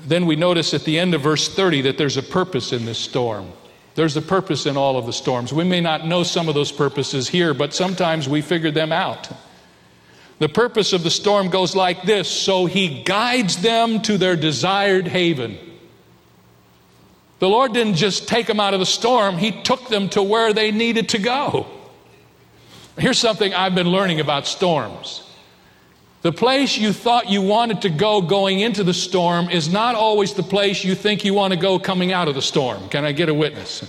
Then 0.00 0.26
we 0.26 0.36
notice 0.36 0.74
at 0.74 0.84
the 0.84 0.98
end 0.98 1.14
of 1.14 1.22
verse 1.22 1.48
30 1.48 1.82
that 1.82 1.98
there's 1.98 2.16
a 2.16 2.22
purpose 2.22 2.72
in 2.72 2.84
this 2.84 2.98
storm. 2.98 3.52
There's 3.94 4.16
a 4.16 4.22
purpose 4.22 4.66
in 4.66 4.76
all 4.76 4.96
of 4.96 5.06
the 5.06 5.12
storms. 5.12 5.52
We 5.52 5.64
may 5.64 5.80
not 5.80 6.06
know 6.06 6.22
some 6.22 6.48
of 6.48 6.54
those 6.54 6.70
purposes 6.70 7.28
here, 7.28 7.52
but 7.52 7.74
sometimes 7.74 8.28
we 8.28 8.42
figure 8.42 8.70
them 8.70 8.92
out. 8.92 9.28
The 10.38 10.48
purpose 10.48 10.92
of 10.92 11.02
the 11.02 11.10
storm 11.10 11.48
goes 11.48 11.74
like 11.74 12.04
this 12.04 12.28
so 12.28 12.66
he 12.66 13.02
guides 13.02 13.60
them 13.60 14.00
to 14.02 14.16
their 14.16 14.36
desired 14.36 15.08
haven. 15.08 15.58
The 17.40 17.48
Lord 17.48 17.72
didn't 17.72 17.94
just 17.94 18.28
take 18.28 18.46
them 18.46 18.60
out 18.60 18.74
of 18.74 18.80
the 18.80 18.86
storm, 18.86 19.38
He 19.38 19.62
took 19.62 19.88
them 19.88 20.08
to 20.10 20.22
where 20.22 20.52
they 20.52 20.70
needed 20.70 21.10
to 21.10 21.18
go. 21.18 21.66
Here's 22.96 23.18
something 23.18 23.54
I've 23.54 23.76
been 23.76 23.90
learning 23.90 24.20
about 24.20 24.46
storms. 24.46 25.22
The 26.22 26.32
place 26.32 26.76
you 26.76 26.92
thought 26.92 27.30
you 27.30 27.42
wanted 27.42 27.82
to 27.82 27.90
go 27.90 28.20
going 28.20 28.58
into 28.58 28.82
the 28.82 28.94
storm 28.94 29.48
is 29.50 29.68
not 29.68 29.94
always 29.94 30.34
the 30.34 30.42
place 30.42 30.82
you 30.82 30.96
think 30.96 31.24
you 31.24 31.32
want 31.32 31.52
to 31.52 31.58
go 31.58 31.78
coming 31.78 32.12
out 32.12 32.26
of 32.26 32.34
the 32.34 32.42
storm. 32.42 32.88
Can 32.88 33.04
I 33.04 33.12
get 33.12 33.28
a 33.28 33.34
witness? 33.34 33.88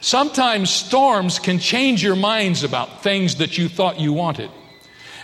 Sometimes 0.00 0.70
storms 0.70 1.38
can 1.38 1.58
change 1.58 2.02
your 2.02 2.16
minds 2.16 2.62
about 2.62 3.02
things 3.02 3.36
that 3.36 3.58
you 3.58 3.68
thought 3.68 4.00
you 4.00 4.14
wanted. 4.14 4.50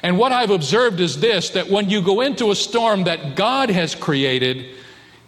And 0.02 0.18
what 0.18 0.32
I've 0.32 0.50
observed 0.50 1.00
is 1.00 1.20
this 1.20 1.50
that 1.50 1.70
when 1.70 1.88
you 1.88 2.02
go 2.02 2.20
into 2.20 2.50
a 2.50 2.56
storm 2.56 3.04
that 3.04 3.34
God 3.36 3.70
has 3.70 3.94
created, 3.94 4.66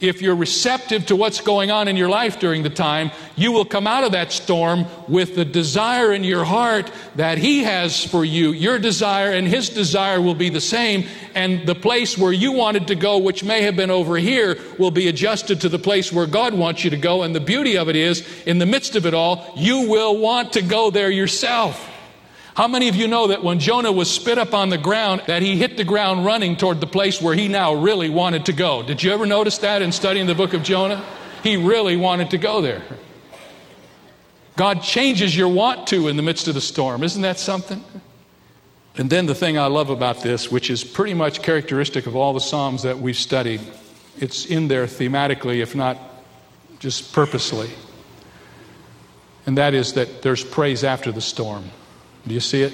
if 0.00 0.20
you're 0.20 0.34
receptive 0.34 1.06
to 1.06 1.16
what's 1.16 1.40
going 1.40 1.70
on 1.70 1.88
in 1.88 1.96
your 1.96 2.08
life 2.08 2.38
during 2.38 2.62
the 2.62 2.70
time, 2.70 3.10
you 3.36 3.52
will 3.52 3.64
come 3.64 3.86
out 3.86 4.04
of 4.04 4.12
that 4.12 4.32
storm 4.32 4.86
with 5.08 5.34
the 5.34 5.44
desire 5.44 6.12
in 6.12 6.24
your 6.24 6.44
heart 6.44 6.90
that 7.16 7.38
He 7.38 7.62
has 7.62 8.04
for 8.04 8.24
you. 8.24 8.50
Your 8.52 8.78
desire 8.78 9.30
and 9.30 9.46
His 9.46 9.68
desire 9.68 10.20
will 10.20 10.34
be 10.34 10.48
the 10.48 10.60
same, 10.60 11.06
and 11.34 11.66
the 11.66 11.74
place 11.74 12.18
where 12.18 12.32
you 12.32 12.52
wanted 12.52 12.88
to 12.88 12.94
go, 12.94 13.18
which 13.18 13.44
may 13.44 13.62
have 13.62 13.76
been 13.76 13.90
over 13.90 14.16
here, 14.16 14.58
will 14.78 14.90
be 14.90 15.08
adjusted 15.08 15.60
to 15.60 15.68
the 15.68 15.78
place 15.78 16.12
where 16.12 16.26
God 16.26 16.54
wants 16.54 16.84
you 16.84 16.90
to 16.90 16.96
go. 16.96 17.22
And 17.22 17.34
the 17.34 17.40
beauty 17.40 17.76
of 17.78 17.88
it 17.88 17.96
is, 17.96 18.26
in 18.44 18.58
the 18.58 18.66
midst 18.66 18.96
of 18.96 19.06
it 19.06 19.14
all, 19.14 19.52
you 19.56 19.88
will 19.88 20.18
want 20.18 20.54
to 20.54 20.62
go 20.62 20.90
there 20.90 21.10
yourself. 21.10 21.90
How 22.54 22.68
many 22.68 22.88
of 22.88 22.94
you 22.94 23.08
know 23.08 23.26
that 23.28 23.42
when 23.42 23.58
Jonah 23.58 23.90
was 23.90 24.08
spit 24.08 24.38
up 24.38 24.54
on 24.54 24.68
the 24.68 24.78
ground, 24.78 25.22
that 25.26 25.42
he 25.42 25.56
hit 25.56 25.76
the 25.76 25.84
ground 25.84 26.24
running 26.24 26.56
toward 26.56 26.80
the 26.80 26.86
place 26.86 27.20
where 27.20 27.34
he 27.34 27.48
now 27.48 27.74
really 27.74 28.08
wanted 28.08 28.46
to 28.46 28.52
go? 28.52 28.82
Did 28.84 29.02
you 29.02 29.12
ever 29.12 29.26
notice 29.26 29.58
that 29.58 29.82
in 29.82 29.90
studying 29.90 30.26
the 30.26 30.36
book 30.36 30.54
of 30.54 30.62
Jonah? 30.62 31.04
He 31.42 31.56
really 31.56 31.96
wanted 31.96 32.30
to 32.30 32.38
go 32.38 32.60
there. 32.60 32.82
God 34.56 34.82
changes 34.82 35.36
your 35.36 35.48
want 35.48 35.88
to 35.88 36.06
in 36.06 36.16
the 36.16 36.22
midst 36.22 36.46
of 36.46 36.54
the 36.54 36.60
storm. 36.60 37.02
Isn't 37.02 37.22
that 37.22 37.40
something? 37.40 37.82
And 38.96 39.10
then 39.10 39.26
the 39.26 39.34
thing 39.34 39.58
I 39.58 39.66
love 39.66 39.90
about 39.90 40.22
this, 40.22 40.52
which 40.52 40.70
is 40.70 40.84
pretty 40.84 41.14
much 41.14 41.42
characteristic 41.42 42.06
of 42.06 42.14
all 42.14 42.32
the 42.32 42.40
Psalms 42.40 42.84
that 42.84 43.00
we've 43.00 43.16
studied, 43.16 43.60
it's 44.20 44.46
in 44.46 44.68
there 44.68 44.86
thematically, 44.86 45.60
if 45.60 45.74
not 45.74 45.98
just 46.78 47.12
purposely. 47.12 47.70
And 49.44 49.58
that 49.58 49.74
is 49.74 49.94
that 49.94 50.22
there's 50.22 50.44
praise 50.44 50.84
after 50.84 51.10
the 51.10 51.20
storm. 51.20 51.64
Do 52.26 52.34
you 52.34 52.40
see 52.40 52.62
it? 52.62 52.72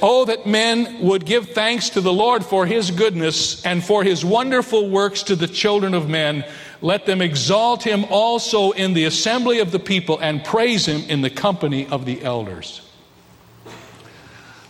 Oh, 0.00 0.24
that 0.26 0.46
men 0.46 1.00
would 1.00 1.26
give 1.26 1.50
thanks 1.50 1.90
to 1.90 2.00
the 2.00 2.12
Lord 2.12 2.44
for 2.44 2.66
his 2.66 2.92
goodness 2.92 3.64
and 3.64 3.82
for 3.82 4.04
his 4.04 4.24
wonderful 4.24 4.88
works 4.88 5.24
to 5.24 5.34
the 5.34 5.48
children 5.48 5.92
of 5.92 6.08
men. 6.08 6.44
Let 6.80 7.06
them 7.06 7.20
exalt 7.20 7.82
him 7.82 8.04
also 8.04 8.70
in 8.70 8.94
the 8.94 9.04
assembly 9.04 9.58
of 9.58 9.72
the 9.72 9.80
people 9.80 10.18
and 10.20 10.44
praise 10.44 10.86
him 10.86 11.02
in 11.10 11.22
the 11.22 11.30
company 11.30 11.88
of 11.88 12.04
the 12.04 12.22
elders. 12.22 12.82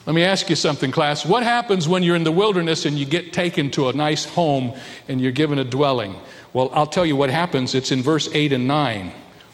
Let 0.06 0.14
me 0.14 0.25
ask 0.25 0.49
you 0.49 0.56
something, 0.56 0.90
class. 0.90 1.26
What 1.26 1.42
happens 1.42 1.87
when 1.87 2.02
you're 2.02 2.16
in 2.16 2.25
the 2.25 2.32
wilderness 2.32 2.87
and 2.87 2.99
you 2.99 3.04
get 3.04 3.35
taken 3.35 3.70
to 3.73 3.90
a 3.90 3.92
nice 3.92 4.25
home 4.25 4.73
and 5.06 5.20
you're 5.20 5.32
given 5.32 5.58
a 5.58 5.64
dwelling? 5.64 6.16
Well, 6.54 6.70
I'll 6.73 6.87
tell 6.87 7.04
you 7.04 7.14
what 7.14 7.28
happens. 7.28 7.75
It's 7.75 7.92
in 7.92 8.00
verse 8.00 8.30
8 8.32 8.54
and 8.54 8.66
9. 8.66 9.12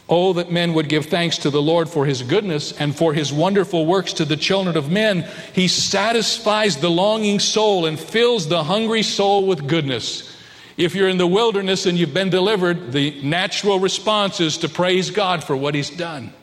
Oh, 0.09 0.35
that 0.35 0.53
men 0.53 0.75
would 0.75 0.91
give 0.91 1.07
thanks 1.07 1.39
to 1.39 1.51
the 1.51 1.63
Lord 1.63 1.89
for 1.89 2.05
his 2.05 2.23
goodness 2.23 2.79
and 2.79 2.95
for 2.95 3.15
his 3.15 3.33
wonderful 3.33 3.87
works 3.87 4.13
to 4.15 4.27
the 4.27 4.37
children 4.37 4.77
of 4.77 4.91
men. 4.91 5.27
He 5.55 5.67
satisfies 5.67 6.77
the 6.77 6.91
longing 6.91 7.39
soul 7.39 7.87
and 7.87 7.99
fills 7.99 8.49
the 8.49 8.65
hungry 8.65 9.03
soul 9.03 9.47
with 9.47 9.67
goodness. 9.67 10.31
If 10.77 10.95
you're 10.95 11.09
in 11.09 11.17
the 11.19 11.27
wilderness 11.27 11.87
and 11.87 11.97
you've 11.97 12.13
been 12.13 12.31
delivered, 12.31 12.93
the 12.93 13.23
natural 13.23 13.79
response 13.79 14.41
is 14.41 14.59
to 14.59 14.69
praise 14.69 15.11
God 15.11 15.43
for 15.43 15.57
what 15.57 15.75
he's 15.75 15.91
done. 15.91 16.35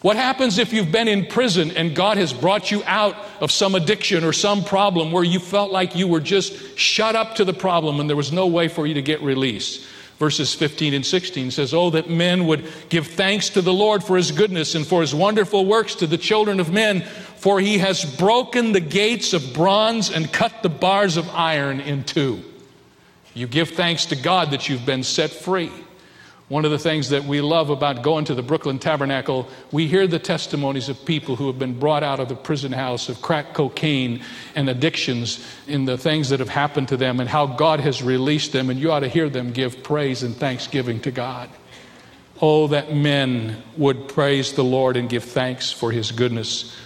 What 0.00 0.16
happens 0.16 0.58
if 0.58 0.72
you've 0.72 0.90
been 0.90 1.06
in 1.06 1.26
prison 1.26 1.70
and 1.70 1.94
God 1.94 2.16
has 2.16 2.32
brought 2.32 2.72
you 2.72 2.82
out 2.86 3.16
of 3.40 3.52
some 3.52 3.76
addiction 3.76 4.24
or 4.24 4.32
some 4.32 4.64
problem 4.64 5.12
where 5.12 5.22
you 5.22 5.38
felt 5.38 5.70
like 5.70 5.94
you 5.94 6.08
were 6.08 6.18
just 6.18 6.76
shut 6.76 7.14
up 7.14 7.36
to 7.36 7.44
the 7.44 7.52
problem 7.52 8.00
and 8.00 8.08
there 8.08 8.16
was 8.16 8.32
no 8.32 8.48
way 8.48 8.66
for 8.66 8.84
you 8.84 8.94
to 8.94 9.02
get 9.02 9.22
release? 9.22 9.86
Verses 10.22 10.54
15 10.54 10.94
and 10.94 11.04
16 11.04 11.50
says, 11.50 11.74
Oh, 11.74 11.90
that 11.90 12.08
men 12.08 12.46
would 12.46 12.64
give 12.88 13.08
thanks 13.08 13.48
to 13.50 13.60
the 13.60 13.72
Lord 13.72 14.04
for 14.04 14.16
his 14.16 14.30
goodness 14.30 14.76
and 14.76 14.86
for 14.86 15.00
his 15.00 15.12
wonderful 15.12 15.66
works 15.66 15.96
to 15.96 16.06
the 16.06 16.16
children 16.16 16.60
of 16.60 16.72
men, 16.72 17.00
for 17.00 17.58
he 17.58 17.78
has 17.78 18.04
broken 18.04 18.70
the 18.70 18.78
gates 18.78 19.32
of 19.32 19.52
bronze 19.52 20.12
and 20.12 20.32
cut 20.32 20.62
the 20.62 20.68
bars 20.68 21.16
of 21.16 21.28
iron 21.30 21.80
in 21.80 22.04
two. 22.04 22.40
You 23.34 23.48
give 23.48 23.70
thanks 23.70 24.06
to 24.06 24.16
God 24.16 24.52
that 24.52 24.68
you've 24.68 24.86
been 24.86 25.02
set 25.02 25.32
free. 25.32 25.72
One 26.48 26.64
of 26.66 26.70
the 26.70 26.78
things 26.78 27.08
that 27.08 27.24
we 27.24 27.40
love 27.40 27.70
about 27.70 28.02
going 28.02 28.26
to 28.26 28.34
the 28.34 28.42
Brooklyn 28.42 28.78
Tabernacle, 28.78 29.48
we 29.70 29.86
hear 29.86 30.06
the 30.06 30.18
testimonies 30.18 30.90
of 30.90 31.04
people 31.06 31.36
who 31.36 31.46
have 31.46 31.58
been 31.58 31.78
brought 31.78 32.02
out 32.02 32.20
of 32.20 32.28
the 32.28 32.34
prison 32.34 32.72
house 32.72 33.08
of 33.08 33.22
crack 33.22 33.54
cocaine 33.54 34.22
and 34.54 34.68
addictions 34.68 35.46
in 35.66 35.86
the 35.86 35.96
things 35.96 36.28
that 36.28 36.40
have 36.40 36.50
happened 36.50 36.88
to 36.88 36.96
them 36.96 37.20
and 37.20 37.28
how 37.28 37.46
God 37.46 37.80
has 37.80 38.02
released 38.02 38.52
them, 38.52 38.68
and 38.68 38.78
you 38.78 38.92
ought 38.92 39.00
to 39.00 39.08
hear 39.08 39.30
them 39.30 39.52
give 39.52 39.82
praise 39.82 40.22
and 40.22 40.36
thanksgiving 40.36 41.00
to 41.00 41.10
God. 41.10 41.48
Oh, 42.40 42.66
that 42.66 42.94
men 42.94 43.62
would 43.76 44.08
praise 44.08 44.52
the 44.52 44.64
Lord 44.64 44.96
and 44.96 45.08
give 45.08 45.24
thanks 45.24 45.70
for 45.70 45.90
his 45.90 46.10
goodness. 46.10 46.76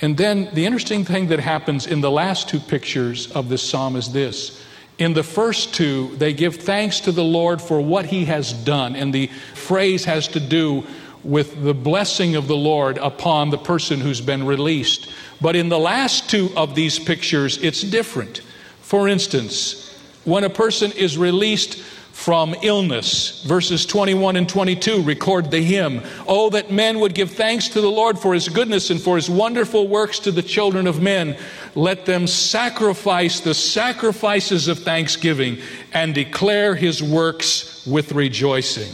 And 0.00 0.16
then 0.16 0.50
the 0.52 0.66
interesting 0.66 1.04
thing 1.04 1.28
that 1.28 1.40
happens 1.40 1.86
in 1.86 2.00
the 2.00 2.10
last 2.10 2.48
two 2.48 2.60
pictures 2.60 3.32
of 3.32 3.48
this 3.48 3.62
psalm 3.68 3.96
is 3.96 4.12
this. 4.12 4.62
In 4.98 5.14
the 5.14 5.22
first 5.22 5.74
two, 5.74 6.14
they 6.16 6.32
give 6.32 6.56
thanks 6.56 7.00
to 7.00 7.12
the 7.12 7.24
Lord 7.24 7.62
for 7.62 7.80
what 7.80 8.06
he 8.06 8.24
has 8.24 8.52
done. 8.52 8.96
And 8.96 9.14
the 9.14 9.28
phrase 9.54 10.04
has 10.04 10.26
to 10.28 10.40
do 10.40 10.84
with 11.22 11.62
the 11.62 11.74
blessing 11.74 12.34
of 12.34 12.48
the 12.48 12.56
Lord 12.56 12.98
upon 12.98 13.50
the 13.50 13.58
person 13.58 14.00
who's 14.00 14.20
been 14.20 14.44
released. 14.44 15.08
But 15.40 15.54
in 15.54 15.68
the 15.68 15.78
last 15.78 16.28
two 16.28 16.50
of 16.56 16.74
these 16.74 16.98
pictures, 16.98 17.58
it's 17.58 17.82
different. 17.82 18.40
For 18.80 19.08
instance, 19.08 19.96
when 20.24 20.44
a 20.44 20.50
person 20.50 20.90
is 20.92 21.16
released 21.16 21.82
from 22.18 22.52
illness. 22.62 23.44
Verses 23.44 23.86
21 23.86 24.34
and 24.34 24.48
22 24.48 25.04
record 25.04 25.52
the 25.52 25.62
hymn 25.62 26.02
Oh, 26.26 26.50
that 26.50 26.68
men 26.68 26.98
would 26.98 27.14
give 27.14 27.30
thanks 27.30 27.68
to 27.68 27.80
the 27.80 27.90
Lord 27.90 28.18
for 28.18 28.34
his 28.34 28.48
goodness 28.48 28.90
and 28.90 29.00
for 29.00 29.14
his 29.14 29.30
wonderful 29.30 29.86
works 29.86 30.18
to 30.18 30.32
the 30.32 30.42
children 30.42 30.88
of 30.88 31.00
men. 31.00 31.38
Let 31.76 32.06
them 32.06 32.26
sacrifice 32.26 33.38
the 33.38 33.54
sacrifices 33.54 34.66
of 34.66 34.80
thanksgiving 34.80 35.58
and 35.92 36.12
declare 36.12 36.74
his 36.74 37.00
works 37.00 37.86
with 37.86 38.10
rejoicing. 38.10 38.92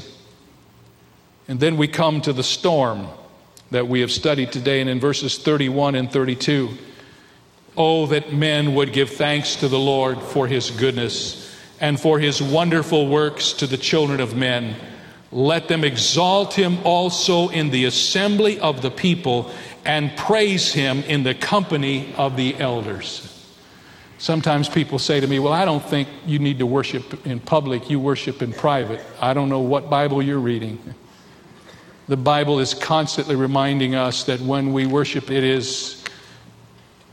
And 1.49 1.59
then 1.59 1.79
we 1.79 1.89
come 1.89 2.21
to 2.21 2.33
the 2.35 2.43
storm 2.43 3.09
that 3.71 3.89
we 3.89 4.03
have 4.03 4.13
studied 4.13 4.53
today, 4.53 4.83
and 4.83 4.91
in 4.91 5.01
verses 5.01 5.39
31 5.39 5.95
and 5.95 6.13
32. 6.13 6.77
Oh, 7.75 8.05
that 8.05 8.35
men 8.35 8.75
would 8.75 8.93
give 8.93 9.09
thanks 9.09 9.57
to 9.57 9.69
the 9.69 9.79
Lord 9.79 10.21
for 10.21 10.47
his 10.47 10.71
goodness 10.71 11.54
and 11.81 12.01
for 12.01 12.19
his 12.19 12.41
wonderful 12.41 13.09
works 13.09 13.53
to 13.55 13.67
the 13.67 13.77
children 13.77 14.21
of 14.21 14.37
men. 14.37 14.77
Let 15.33 15.69
them 15.69 15.83
exalt 15.83 16.55
him 16.55 16.79
also 16.85 17.49
in 17.49 17.71
the 17.71 17.87
assembly 17.87 18.61
of 18.61 18.83
the 18.83 18.91
people 18.91 19.51
and 19.85 20.17
praise 20.17 20.73
him 20.73 21.01
in 21.05 21.25
the 21.25 21.35
company 21.35 22.15
of 22.17 22.37
the 22.37 22.57
elders. 22.57 23.31
Sometimes 24.19 24.69
people 24.69 24.99
say 24.99 25.21
to 25.21 25.27
me, 25.27 25.39
Well, 25.39 25.53
I 25.53 25.65
don't 25.65 25.85
think 25.85 26.09
you 26.25 26.39
need 26.39 26.61
to 26.61 26.67
worship 26.67 27.27
in 27.27 27.41
public, 27.41 27.91
you 27.91 27.99
worship 27.99 28.43
in 28.43 28.53
private. 28.53 29.05
I 29.21 29.35
don't 29.35 29.49
know 29.49 29.61
what 29.61 29.91
Bible 29.91 30.23
you're 30.23 30.39
reading. 30.39 30.95
The 32.07 32.17
Bible 32.17 32.61
is 32.61 32.75
constantly 32.75 33.35
reminding 33.35 33.95
us 33.95 34.25
that 34.25 34.41
when 34.41 34.73
we 34.73 34.87
worship, 34.87 35.31
it 35.31 35.43
is 35.43 36.04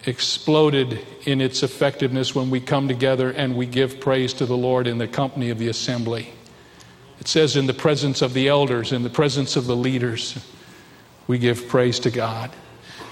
exploded 0.05 1.05
in 1.25 1.41
its 1.41 1.63
effectiveness 1.63 2.33
when 2.33 2.49
we 2.49 2.59
come 2.59 2.87
together 2.87 3.31
and 3.31 3.55
we 3.55 3.65
give 3.65 3.99
praise 3.99 4.33
to 4.33 4.45
the 4.45 4.57
Lord 4.57 4.87
in 4.87 4.97
the 4.97 5.07
company 5.07 5.49
of 5.49 5.59
the 5.59 5.67
assembly. 5.67 6.33
It 7.19 7.27
says, 7.27 7.55
in 7.55 7.67
the 7.67 7.73
presence 7.73 8.23
of 8.23 8.33
the 8.33 8.47
elders, 8.47 8.91
in 8.91 9.03
the 9.03 9.09
presence 9.09 9.55
of 9.55 9.67
the 9.67 9.75
leaders, 9.75 10.43
we 11.27 11.37
give 11.37 11.67
praise 11.67 11.99
to 11.99 12.09
God. 12.09 12.49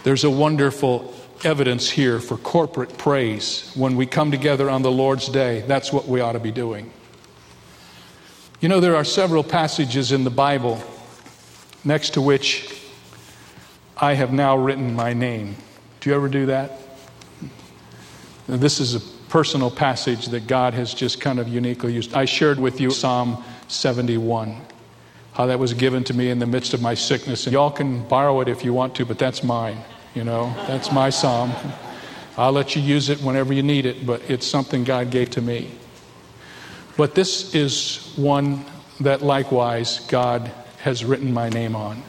There's 0.03 0.23
a 0.23 0.31
wonderful 0.31 1.13
evidence 1.43 1.89
here 1.89 2.19
for 2.19 2.37
corporate 2.37 2.97
praise 2.97 3.71
when 3.75 3.95
we 3.95 4.05
come 4.05 4.31
together 4.31 4.69
on 4.69 4.81
the 4.81 4.91
Lord's 4.91 5.29
day. 5.29 5.61
That's 5.67 5.93
what 5.93 6.07
we 6.07 6.21
ought 6.21 6.33
to 6.33 6.39
be 6.39 6.51
doing. 6.51 6.91
You 8.61 8.67
know, 8.67 8.79
there 8.79 8.95
are 8.95 9.05
several 9.05 9.43
passages 9.43 10.11
in 10.11 10.23
the 10.23 10.29
Bible 10.29 10.83
next 11.83 12.15
to 12.15 12.21
which 12.21 12.75
I 13.95 14.15
have 14.15 14.33
now 14.33 14.57
written 14.57 14.95
my 14.95 15.13
name. 15.13 15.55
Do 16.01 16.09
you 16.09 16.15
ever 16.15 16.29
do 16.29 16.45
that? 16.45 16.71
This 18.47 18.79
is 18.79 18.95
a 18.95 18.99
personal 19.29 19.69
passage 19.69 20.27
that 20.27 20.47
God 20.47 20.73
has 20.73 20.93
just 20.93 21.19
kind 21.19 21.39
of 21.39 21.47
uniquely 21.47 21.93
used. 21.93 22.13
I 22.13 22.25
shared 22.25 22.57
with 22.57 22.79
you 22.79 22.89
Psalm 22.89 23.43
71, 23.67 24.59
how 25.33 25.45
that 25.45 25.59
was 25.59 25.73
given 25.73 26.03
to 26.05 26.13
me 26.13 26.29
in 26.29 26.39
the 26.39 26.47
midst 26.47 26.73
of 26.73 26.81
my 26.81 26.93
sickness. 26.93 27.45
And 27.45 27.53
y'all 27.53 27.69
can 27.69 28.07
borrow 28.07 28.39
it 28.41 28.47
if 28.47 28.63
you 28.63 28.73
want 28.73 28.95
to, 28.95 29.05
but 29.05 29.19
that's 29.19 29.43
mine. 29.43 29.77
You 30.15 30.23
know, 30.23 30.53
that's 30.67 30.91
my 30.91 31.09
psalm. 31.09 31.51
I'll 32.37 32.53
let 32.53 32.75
you 32.75 32.81
use 32.81 33.09
it 33.09 33.21
whenever 33.21 33.53
you 33.53 33.61
need 33.61 33.85
it, 33.85 34.05
but 34.05 34.21
it's 34.29 34.47
something 34.47 34.85
God 34.85 35.11
gave 35.11 35.29
to 35.31 35.41
me. 35.41 35.69
But 36.95 37.13
this 37.13 37.53
is 37.53 38.13
one 38.15 38.65
that 39.01 39.21
likewise 39.21 39.99
God 40.07 40.51
has 40.79 41.03
written 41.03 41.33
my 41.33 41.49
name 41.49 41.75
on. 41.75 42.01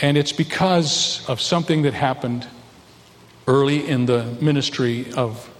And 0.00 0.16
it's 0.16 0.32
because 0.32 1.28
of 1.28 1.40
something 1.40 1.82
that 1.82 1.94
happened 1.94 2.48
early 3.50 3.84
in 3.88 4.06
the 4.06 4.22
ministry 4.40 5.12
of 5.14 5.50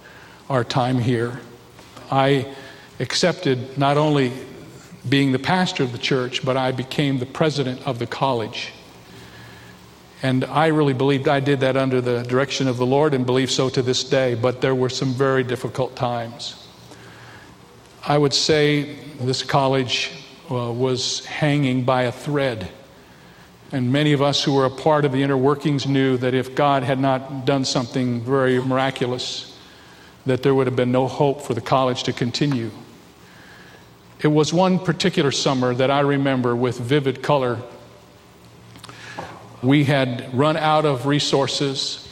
our 0.49 0.63
time 0.63 0.97
here. 0.97 1.41
I 2.09 2.47
accepted 3.01 3.77
not 3.77 3.97
only 3.97 4.31
being 5.09 5.33
the 5.33 5.39
pastor 5.39 5.83
of 5.83 5.91
the 5.91 5.97
church, 5.97 6.45
but 6.45 6.55
I 6.55 6.71
became 6.71 7.19
the 7.19 7.25
president 7.25 7.85
of 7.85 7.99
the 7.99 8.07
college. 8.07 8.71
And 10.23 10.45
I 10.45 10.67
really 10.67 10.93
believed 10.93 11.27
I 11.27 11.41
did 11.41 11.59
that 11.59 11.75
under 11.75 11.99
the 11.99 12.23
direction 12.23 12.69
of 12.69 12.77
the 12.77 12.85
Lord 12.85 13.13
and 13.13 13.25
believe 13.25 13.51
so 13.51 13.67
to 13.67 13.81
this 13.81 14.05
day, 14.05 14.35
but 14.35 14.61
there 14.61 14.75
were 14.75 14.89
some 14.89 15.11
very 15.11 15.43
difficult 15.43 15.93
times. 15.93 16.65
I 18.07 18.17
would 18.17 18.33
say 18.33 18.95
this 19.19 19.43
college 19.43 20.11
uh, 20.49 20.71
was 20.71 21.25
hanging 21.25 21.83
by 21.83 22.03
a 22.03 22.11
thread. 22.13 22.69
And 23.73 23.91
many 23.91 24.11
of 24.11 24.21
us 24.21 24.43
who 24.43 24.53
were 24.53 24.65
a 24.65 24.69
part 24.69 25.05
of 25.05 25.13
the 25.13 25.23
inner 25.23 25.37
workings 25.37 25.87
knew 25.87 26.17
that 26.17 26.33
if 26.33 26.55
God 26.55 26.83
had 26.83 26.99
not 26.99 27.45
done 27.45 27.63
something 27.63 28.19
very 28.19 28.61
miraculous, 28.61 29.57
that 30.25 30.43
there 30.43 30.53
would 30.53 30.67
have 30.67 30.75
been 30.75 30.91
no 30.91 31.07
hope 31.07 31.41
for 31.41 31.53
the 31.53 31.61
college 31.61 32.03
to 32.03 32.13
continue. 32.13 32.69
It 34.19 34.27
was 34.27 34.53
one 34.53 34.77
particular 34.77 35.31
summer 35.31 35.73
that 35.73 35.89
I 35.89 36.01
remember 36.01 36.55
with 36.55 36.77
vivid 36.79 37.23
color. 37.23 37.59
We 39.63 39.85
had 39.85 40.29
run 40.37 40.57
out 40.57 40.85
of 40.85 41.05
resources. 41.05 42.07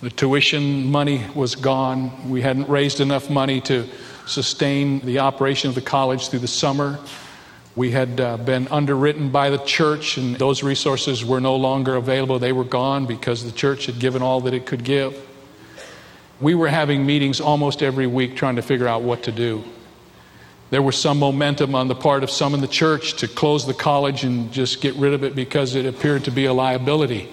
The 0.00 0.10
tuition 0.10 0.90
money 0.90 1.26
was 1.34 1.56
gone. 1.56 2.30
We 2.30 2.40
hadn't 2.40 2.68
raised 2.68 3.00
enough 3.00 3.28
money 3.28 3.60
to 3.62 3.86
sustain 4.26 5.00
the 5.00 5.18
operation 5.18 5.68
of 5.68 5.74
the 5.74 5.80
college 5.80 6.28
through 6.28 6.38
the 6.38 6.48
summer. 6.48 7.00
We 7.76 7.92
had 7.92 8.20
uh, 8.20 8.36
been 8.36 8.66
underwritten 8.68 9.30
by 9.30 9.50
the 9.50 9.58
church, 9.58 10.16
and 10.16 10.36
those 10.36 10.62
resources 10.62 11.24
were 11.24 11.40
no 11.40 11.54
longer 11.54 11.94
available. 11.94 12.38
They 12.38 12.52
were 12.52 12.64
gone 12.64 13.06
because 13.06 13.44
the 13.44 13.52
church 13.52 13.86
had 13.86 14.00
given 14.00 14.22
all 14.22 14.40
that 14.42 14.54
it 14.54 14.66
could 14.66 14.82
give. 14.82 15.14
We 16.40 16.54
were 16.54 16.68
having 16.68 17.06
meetings 17.06 17.40
almost 17.40 17.82
every 17.82 18.06
week 18.06 18.34
trying 18.34 18.56
to 18.56 18.62
figure 18.62 18.88
out 18.88 19.02
what 19.02 19.22
to 19.24 19.32
do. 19.32 19.62
There 20.70 20.82
was 20.82 20.96
some 20.96 21.18
momentum 21.18 21.74
on 21.74 21.88
the 21.88 21.94
part 21.94 22.22
of 22.22 22.30
some 22.30 22.54
in 22.54 22.60
the 22.60 22.68
church 22.68 23.14
to 23.18 23.28
close 23.28 23.66
the 23.66 23.74
college 23.74 24.24
and 24.24 24.52
just 24.52 24.80
get 24.80 24.94
rid 24.94 25.12
of 25.12 25.24
it 25.24 25.34
because 25.34 25.74
it 25.74 25.84
appeared 25.84 26.24
to 26.24 26.30
be 26.30 26.44
a 26.46 26.52
liability. 26.52 27.28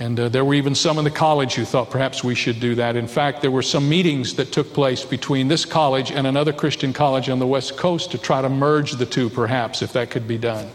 And 0.00 0.18
uh, 0.18 0.30
there 0.30 0.46
were 0.46 0.54
even 0.54 0.74
some 0.74 0.96
in 0.96 1.04
the 1.04 1.10
college 1.10 1.54
who 1.54 1.66
thought 1.66 1.90
perhaps 1.90 2.24
we 2.24 2.34
should 2.34 2.58
do 2.58 2.74
that. 2.76 2.96
In 2.96 3.06
fact, 3.06 3.42
there 3.42 3.50
were 3.50 3.62
some 3.62 3.86
meetings 3.86 4.34
that 4.36 4.50
took 4.50 4.72
place 4.72 5.04
between 5.04 5.48
this 5.48 5.66
college 5.66 6.10
and 6.10 6.26
another 6.26 6.54
Christian 6.54 6.94
college 6.94 7.28
on 7.28 7.38
the 7.38 7.46
West 7.46 7.76
Coast 7.76 8.10
to 8.12 8.18
try 8.18 8.40
to 8.40 8.48
merge 8.48 8.92
the 8.92 9.04
two, 9.04 9.28
perhaps, 9.28 9.82
if 9.82 9.92
that 9.92 10.10
could 10.10 10.26
be 10.26 10.38
done. 10.38 10.70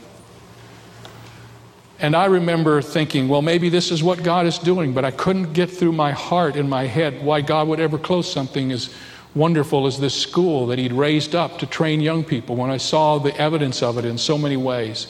And 2.00 2.16
I 2.16 2.26
remember 2.26 2.84
thinking, 2.84 3.28
well, 3.28 3.42
maybe 3.42 3.70
this 3.70 3.90
is 3.90 4.04
what 4.04 4.22
God 4.22 4.46
is 4.46 4.60
doing, 4.60 4.94
but 4.94 5.04
I 5.04 5.12
couldn't 5.12 5.54
get 5.54 5.72
through 5.72 5.94
my 5.94 6.12
heart 6.12 6.56
and 6.56 6.70
my 6.70 6.86
head 6.86 7.24
why 7.24 7.42
God 7.42 7.68
would 7.68 7.80
ever 7.80 7.98
close 7.98 8.32
something 8.32 8.72
as 8.72 8.94
wonderful 9.34 9.88
as 9.88 10.00
this 10.00 10.14
school 10.14 10.68
that 10.68 10.78
He'd 10.78 10.94
raised 10.94 11.34
up 11.34 11.58
to 11.60 11.66
train 11.66 12.00
young 12.00 12.24
people 12.24 12.56
when 12.58 12.70
I 12.70 12.78
saw 12.78 13.18
the 13.18 13.36
evidence 13.42 13.82
of 13.82 13.98
it 13.98 14.06
in 14.06 14.20
so 14.20 14.38
many 14.38 14.56
ways. 14.56 15.08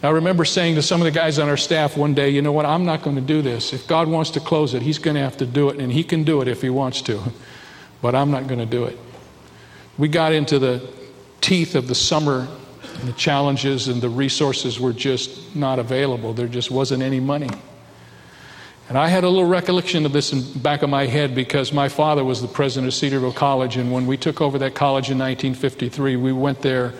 I 0.00 0.10
remember 0.10 0.44
saying 0.44 0.76
to 0.76 0.82
some 0.82 1.00
of 1.00 1.06
the 1.06 1.10
guys 1.10 1.40
on 1.40 1.48
our 1.48 1.56
staff 1.56 1.96
one 1.96 2.14
day, 2.14 2.28
you 2.30 2.40
know 2.40 2.52
what, 2.52 2.66
I'm 2.66 2.84
not 2.84 3.02
going 3.02 3.16
to 3.16 3.22
do 3.22 3.42
this. 3.42 3.72
If 3.72 3.88
God 3.88 4.06
wants 4.06 4.30
to 4.30 4.40
close 4.40 4.72
it, 4.74 4.82
He's 4.82 4.98
going 4.98 5.16
to 5.16 5.20
have 5.20 5.36
to 5.38 5.46
do 5.46 5.70
it, 5.70 5.80
and 5.80 5.92
He 5.92 6.04
can 6.04 6.22
do 6.22 6.40
it 6.40 6.46
if 6.46 6.62
He 6.62 6.70
wants 6.70 7.02
to. 7.02 7.20
But 8.00 8.14
I'm 8.14 8.30
not 8.30 8.46
going 8.46 8.60
to 8.60 8.66
do 8.66 8.84
it. 8.84 8.96
We 9.98 10.06
got 10.06 10.32
into 10.32 10.60
the 10.60 10.88
teeth 11.40 11.74
of 11.74 11.88
the 11.88 11.96
summer, 11.96 12.46
and 13.00 13.08
the 13.08 13.12
challenges 13.14 13.88
and 13.88 14.00
the 14.00 14.08
resources 14.08 14.78
were 14.78 14.92
just 14.92 15.56
not 15.56 15.80
available. 15.80 16.32
There 16.32 16.46
just 16.46 16.70
wasn't 16.70 17.02
any 17.02 17.18
money. 17.18 17.50
And 18.88 18.96
I 18.96 19.08
had 19.08 19.24
a 19.24 19.28
little 19.28 19.48
recollection 19.48 20.06
of 20.06 20.12
this 20.12 20.32
in 20.32 20.52
the 20.52 20.58
back 20.60 20.82
of 20.82 20.90
my 20.90 21.06
head 21.06 21.34
because 21.34 21.72
my 21.72 21.88
father 21.88 22.22
was 22.22 22.40
the 22.40 22.46
president 22.46 22.86
of 22.86 22.94
Cedarville 22.94 23.32
College, 23.32 23.76
and 23.76 23.90
when 23.90 24.06
we 24.06 24.16
took 24.16 24.40
over 24.40 24.58
that 24.58 24.76
college 24.76 25.10
in 25.10 25.18
1953, 25.18 26.14
we 26.14 26.32
went 26.32 26.62
there 26.62 26.94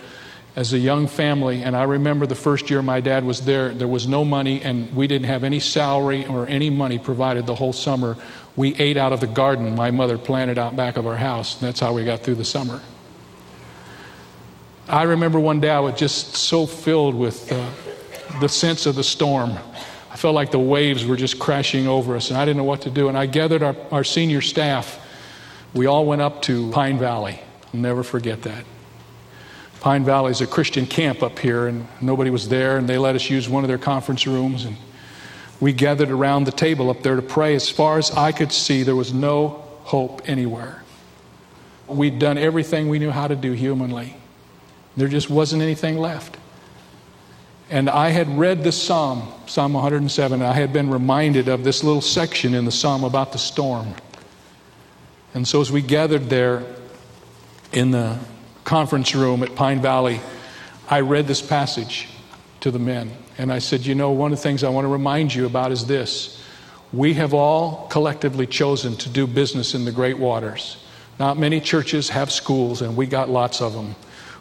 as 0.59 0.73
a 0.73 0.79
young 0.79 1.07
family, 1.07 1.63
and 1.63 1.77
I 1.77 1.85
remember 1.85 2.27
the 2.27 2.35
first 2.35 2.69
year 2.69 2.83
my 2.83 3.01
dad 3.01 3.23
was 3.23 3.43
there, 3.43 3.69
there 3.69 3.87
was 3.87 4.09
no 4.09 4.25
money, 4.25 4.61
and 4.61 4.93
we 4.93 5.07
didn't 5.07 5.29
have 5.29 5.45
any 5.45 5.61
salary 5.61 6.27
or 6.27 6.49
any 6.49 6.69
money 6.69 6.99
provided 6.99 7.47
the 7.47 7.55
whole 7.55 7.73
summer. 7.73 8.17
We 8.57 8.75
ate 8.75 8.97
out 8.97 9.13
of 9.13 9.21
the 9.21 9.29
garden 9.29 9.77
my 9.77 9.93
mother 9.93 10.19
planted 10.19 10.59
out 10.59 10.75
back 10.75 10.97
of 10.97 11.07
our 11.07 11.15
house. 11.15 11.55
That's 11.61 11.79
how 11.79 11.93
we 11.93 12.05
got 12.05 12.25
through 12.25 12.35
the 12.35 12.45
summer. 12.45 12.83
I 14.89 15.05
remember 15.05 15.39
one 15.39 15.61
day 15.61 15.71
I 15.71 15.79
was 15.79 15.95
just 15.95 16.35
so 16.35 16.67
filled 16.67 17.15
with 17.15 17.53
uh, 17.53 17.71
the 18.41 18.49
sense 18.49 18.87
of 18.87 18.97
the 18.97 19.05
storm. 19.05 19.53
I 20.11 20.17
felt 20.17 20.35
like 20.35 20.51
the 20.51 20.59
waves 20.59 21.07
were 21.07 21.15
just 21.15 21.39
crashing 21.39 21.87
over 21.87 22.17
us, 22.17 22.31
and 22.31 22.37
I 22.37 22.45
didn't 22.45 22.57
know 22.57 22.65
what 22.65 22.81
to 22.81 22.91
do. 22.91 23.07
And 23.09 23.17
I 23.17 23.27
gathered 23.27 23.63
our, 23.63 23.77
our 23.93 24.03
senior 24.03 24.41
staff. 24.41 24.99
We 25.73 25.87
all 25.87 26.05
went 26.05 26.21
up 26.21 26.43
to 26.43 26.69
Pine 26.73 26.99
Valley. 26.99 27.39
I'll 27.73 27.79
never 27.79 28.03
forget 28.03 28.43
that 28.43 28.65
Pine 29.81 30.05
Valley 30.05 30.33
is 30.33 30.41
a 30.41 30.47
Christian 30.47 30.87
camp 30.87 31.23
up 31.23 31.39
here, 31.39 31.69
and 31.69 31.87
nobody 32.01 32.31
was 32.31 32.49
there, 32.49 32.79
and 32.79 32.89
they 32.89 32.99
let 32.99 33.15
us 33.15 33.31
use 33.31 33.49
one 33.49 33.63
of 33.63 33.69
their 33.69 33.79
conference 33.79 34.27
rooms. 34.27 34.65
And 34.65 34.77
we 35.61 35.73
gathered 35.73 36.11
around 36.11 36.45
the 36.45 36.53
table 36.53 36.91
up 36.91 37.03
there 37.03 37.17
to 37.17 37.23
pray. 37.23 37.55
As 37.55 37.71
far 37.71 37.99
as 37.99 38.11
I 38.11 38.33
could 38.33 38.53
see, 38.53 38.83
there 38.83 38.97
was 38.97 39.13
no 39.13 39.65
hope 39.85 40.29
anywhere. 40.29 40.83
We'd 41.87 42.19
done 42.19 42.39
everything 42.39 42.89
we 42.89 42.99
knew 42.99 43.11
how 43.11 43.29
to 43.29 43.37
do 43.37 43.53
humanly, 43.53 44.17
there 44.97 45.09
just 45.09 45.31
wasn't 45.31 45.63
anything 45.63 45.97
left. 45.97 46.37
And 47.71 47.89
I 47.91 48.09
had 48.09 48.39
read 48.39 48.65
this 48.65 48.83
psalm, 48.83 49.31
Psalm 49.47 49.75
107, 49.75 50.41
and 50.41 50.49
I 50.49 50.55
had 50.55 50.73
been 50.73 50.91
reminded 50.91 51.49
of 51.49 51.65
this 51.65 51.85
little 51.85 52.01
section 52.01 52.55
in 52.55 52.65
the 52.65 52.73
psalm 52.73 53.05
about 53.05 53.33
the 53.33 53.39
storm. 53.39 53.95
And 55.35 55.47
so 55.47 55.61
as 55.61 55.71
we 55.71 55.83
gathered 55.83 56.31
there 56.31 56.65
in 57.73 57.91
the 57.91 58.19
conference 58.69 59.15
room 59.15 59.43
at 59.43 59.55
Pine 59.55 59.81
Valley, 59.81 60.21
I 60.91 61.01
read 61.01 61.27
this 61.27 61.41
passage 61.41 62.07
to 62.61 62.71
the 62.71 62.79
men. 62.79 63.11
And 63.39 63.51
I 63.51 63.61
said, 63.61 63.87
You 63.87 63.95
know, 63.95 64.11
one 64.11 64.31
of 64.31 64.37
the 64.37 64.43
things 64.43 64.63
I 64.63 64.69
want 64.69 64.85
to 64.85 64.89
remind 64.89 65.35
you 65.35 65.47
about 65.47 65.73
is 65.73 65.87
this. 65.87 66.39
We 66.93 67.15
have 67.15 67.33
all 67.33 67.87
collectively 67.89 68.47
chosen 68.47 68.95
to 68.97 69.09
do 69.09 69.27
business 69.27 69.75
in 69.75 69.87
the 69.87 69.91
great 69.91 70.19
waters. 70.19 70.77
Not 71.19 71.39
many 71.39 71.63
churches 71.63 72.11
have 72.11 72.31
schools, 72.31 72.83
and 72.83 72.95
we 72.95 73.07
got 73.07 73.31
lots 73.31 73.63
of 73.63 73.73
them. 73.73 73.95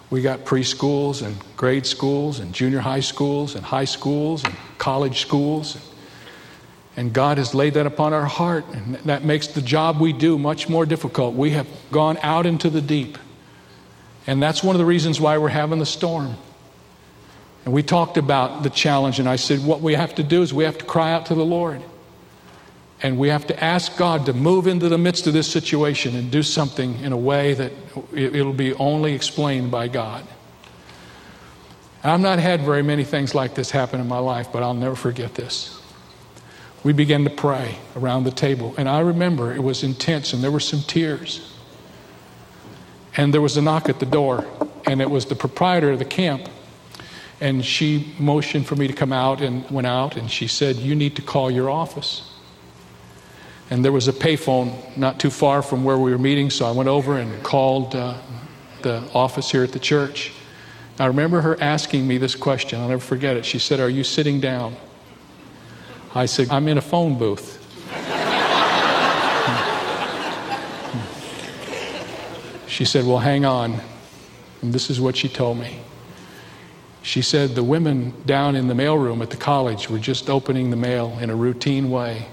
We 0.09 0.21
got 0.21 0.43
preschools 0.43 1.25
and 1.25 1.37
grade 1.55 1.85
schools 1.85 2.39
and 2.39 2.53
junior 2.53 2.79
high 2.79 2.99
schools 2.99 3.55
and 3.55 3.63
high 3.63 3.85
schools 3.85 4.43
and 4.43 4.53
college 4.77 5.21
schools. 5.21 5.77
And 6.97 7.13
God 7.13 7.37
has 7.37 7.55
laid 7.55 7.75
that 7.75 7.85
upon 7.85 8.11
our 8.11 8.25
heart, 8.25 8.65
and 8.73 8.95
that 9.05 9.23
makes 9.23 9.47
the 9.47 9.61
job 9.61 10.01
we 10.01 10.11
do 10.11 10.37
much 10.37 10.67
more 10.67 10.85
difficult. 10.85 11.33
We 11.33 11.51
have 11.51 11.67
gone 11.93 12.17
out 12.21 12.45
into 12.45 12.69
the 12.69 12.81
deep. 12.81 13.17
And 14.27 14.43
that's 14.43 14.61
one 14.61 14.75
of 14.75 14.79
the 14.79 14.85
reasons 14.85 15.19
why 15.19 15.37
we're 15.37 15.47
having 15.47 15.79
the 15.79 15.85
storm. 15.85 16.35
And 17.63 17.73
we 17.73 17.81
talked 17.81 18.17
about 18.17 18.63
the 18.63 18.69
challenge, 18.69 19.19
and 19.19 19.27
I 19.27 19.37
said, 19.37 19.63
what 19.63 19.81
we 19.81 19.93
have 19.95 20.15
to 20.15 20.23
do 20.23 20.41
is 20.41 20.53
we 20.53 20.65
have 20.65 20.77
to 20.77 20.85
cry 20.85 21.11
out 21.13 21.27
to 21.27 21.35
the 21.35 21.45
Lord. 21.45 21.81
And 23.01 23.17
we 23.17 23.29
have 23.29 23.47
to 23.47 23.63
ask 23.63 23.95
God 23.97 24.25
to 24.25 24.33
move 24.33 24.67
into 24.67 24.89
the 24.89 24.97
midst 24.97 25.27
of 25.27 25.33
this 25.33 25.49
situation 25.49 26.15
and 26.15 26.31
do 26.31 26.43
something 26.43 26.99
in 27.01 27.11
a 27.11 27.17
way 27.17 27.53
that 27.53 27.71
it'll 28.13 28.53
be 28.53 28.73
only 28.73 29.13
explained 29.13 29.71
by 29.71 29.87
God. 29.87 30.25
I've 32.03 32.21
not 32.21 32.39
had 32.39 32.61
very 32.61 32.83
many 32.83 33.03
things 33.03 33.35
like 33.35 33.53
this 33.53 33.69
happen 33.69 33.99
in 33.99 34.07
my 34.07 34.19
life, 34.19 34.47
but 34.51 34.63
I'll 34.63 34.73
never 34.73 34.95
forget 34.95 35.35
this. 35.35 35.79
We 36.83 36.93
began 36.93 37.25
to 37.25 37.29
pray 37.29 37.77
around 37.95 38.23
the 38.23 38.31
table, 38.31 38.73
and 38.77 38.87
I 38.87 39.01
remember 39.01 39.53
it 39.53 39.61
was 39.61 39.83
intense 39.83 40.31
and 40.31 40.41
there 40.41 40.51
were 40.51 40.59
some 40.59 40.81
tears. 40.81 41.53
And 43.17 43.33
there 43.33 43.41
was 43.41 43.57
a 43.57 43.61
knock 43.61 43.89
at 43.89 43.99
the 43.99 44.05
door, 44.05 44.45
and 44.85 45.01
it 45.01 45.09
was 45.09 45.25
the 45.25 45.35
proprietor 45.35 45.91
of 45.91 45.99
the 45.99 46.05
camp. 46.05 46.47
And 47.41 47.65
she 47.65 48.15
motioned 48.19 48.67
for 48.67 48.75
me 48.75 48.87
to 48.87 48.93
come 48.93 49.11
out 49.11 49.41
and 49.41 49.69
went 49.69 49.87
out, 49.87 50.15
and 50.15 50.29
she 50.29 50.47
said, 50.47 50.75
You 50.75 50.95
need 50.95 51.15
to 51.15 51.23
call 51.23 51.49
your 51.49 51.69
office. 51.69 52.31
And 53.69 53.83
there 53.83 53.91
was 53.91 54.07
a 54.07 54.13
payphone 54.13 54.95
not 54.95 55.19
too 55.19 55.29
far 55.29 55.61
from 55.61 55.83
where 55.83 55.97
we 55.97 56.11
were 56.11 56.17
meeting, 56.17 56.49
so 56.49 56.65
I 56.65 56.71
went 56.71 56.87
over 56.87 57.17
and 57.17 57.43
called 57.43 57.95
uh, 57.95 58.17
the 58.83 59.03
office 59.13 59.51
here 59.51 59.63
at 59.63 59.71
the 59.71 59.79
church. 59.79 60.31
I 60.99 61.07
remember 61.07 61.41
her 61.41 61.61
asking 61.61 62.07
me 62.07 62.17
this 62.17 62.33
question. 62.33 62.79
I'll 62.79 62.87
never 62.87 63.01
forget 63.01 63.35
it. 63.35 63.45
She 63.45 63.59
said, 63.59 63.79
Are 63.79 63.89
you 63.89 64.03
sitting 64.03 64.39
down? 64.39 64.75
I 66.15 66.27
said, 66.27 66.49
I'm 66.49 66.67
in 66.67 66.77
a 66.77 66.81
phone 66.81 67.17
booth. 67.17 67.66
She 72.77 72.85
said, 72.85 73.07
Well, 73.07 73.17
hang 73.17 73.43
on. 73.43 73.81
And 74.61 74.71
this 74.71 74.91
is 74.91 75.01
what 75.01 75.17
she 75.17 75.27
told 75.27 75.57
me. 75.57 75.79
She 77.01 77.23
said, 77.23 77.55
The 77.55 77.63
women 77.63 78.13
down 78.27 78.55
in 78.55 78.67
the 78.67 78.75
mailroom 78.75 79.23
at 79.23 79.31
the 79.31 79.37
college 79.37 79.89
were 79.89 79.97
just 79.97 80.29
opening 80.29 80.69
the 80.69 80.75
mail 80.75 81.17
in 81.19 81.31
a 81.31 81.35
routine 81.35 81.89
way 81.89 82.27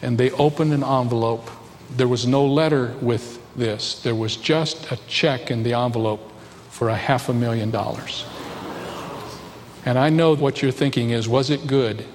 and 0.00 0.16
they 0.16 0.30
opened 0.30 0.72
an 0.72 0.84
envelope. 0.84 1.50
There 1.96 2.06
was 2.06 2.24
no 2.24 2.46
letter 2.46 2.94
with 3.00 3.40
this, 3.56 4.00
there 4.00 4.14
was 4.14 4.36
just 4.36 4.92
a 4.92 4.96
check 5.08 5.50
in 5.50 5.64
the 5.64 5.74
envelope 5.74 6.20
for 6.70 6.88
a 6.88 6.94
half 6.94 7.28
a 7.28 7.34
million 7.34 7.72
dollars. 7.72 8.24
And 9.84 9.98
I 9.98 10.08
know 10.08 10.36
what 10.36 10.62
you're 10.62 10.70
thinking 10.70 11.10
is, 11.10 11.28
was 11.28 11.50
it 11.50 11.66
good? 11.66 12.06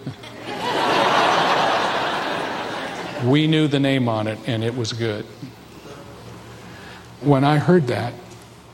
we 3.25 3.47
knew 3.47 3.67
the 3.67 3.81
name 3.81 4.07
on 4.07 4.27
it, 4.27 4.39
and 4.47 4.63
it 4.63 4.77
was 4.77 4.93
good. 4.93 5.25
When 7.21 7.43
I 7.43 7.57
heard 7.57 7.87
that, 7.87 8.13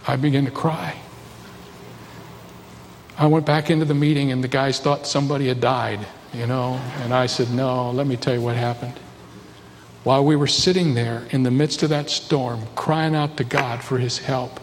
I 0.07 0.15
began 0.15 0.45
to 0.45 0.51
cry. 0.51 0.95
I 3.17 3.27
went 3.27 3.45
back 3.45 3.69
into 3.69 3.85
the 3.85 3.93
meeting, 3.95 4.31
and 4.31 4.43
the 4.43 4.47
guys 4.47 4.79
thought 4.79 5.07
somebody 5.07 5.47
had 5.47 5.61
died, 5.61 6.05
you 6.33 6.45
know, 6.45 6.73
and 7.01 7.13
I 7.13 7.27
said, 7.27 7.51
No, 7.51 7.91
let 7.91 8.05
me 8.05 8.17
tell 8.17 8.33
you 8.33 8.41
what 8.41 8.55
happened 8.55 8.99
while 10.05 10.23
we 10.23 10.35
were 10.35 10.47
sitting 10.47 10.93
there 10.93 11.23
in 11.31 11.41
the 11.41 11.49
midst 11.49 11.81
of 11.81 11.89
that 11.89 12.11
storm, 12.11 12.61
crying 12.75 13.15
out 13.15 13.37
to 13.37 13.43
God 13.43 13.83
for 13.83 13.97
his 13.97 14.19
help, 14.19 14.59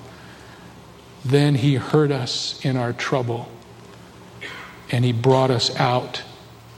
then 1.25 1.57
he 1.57 1.75
heard 1.75 2.13
us 2.13 2.65
in 2.65 2.77
our 2.77 2.93
trouble 2.93 3.51
and 4.93 5.05
he 5.05 5.13
brought 5.13 5.51
us 5.51 5.75
out 5.81 6.23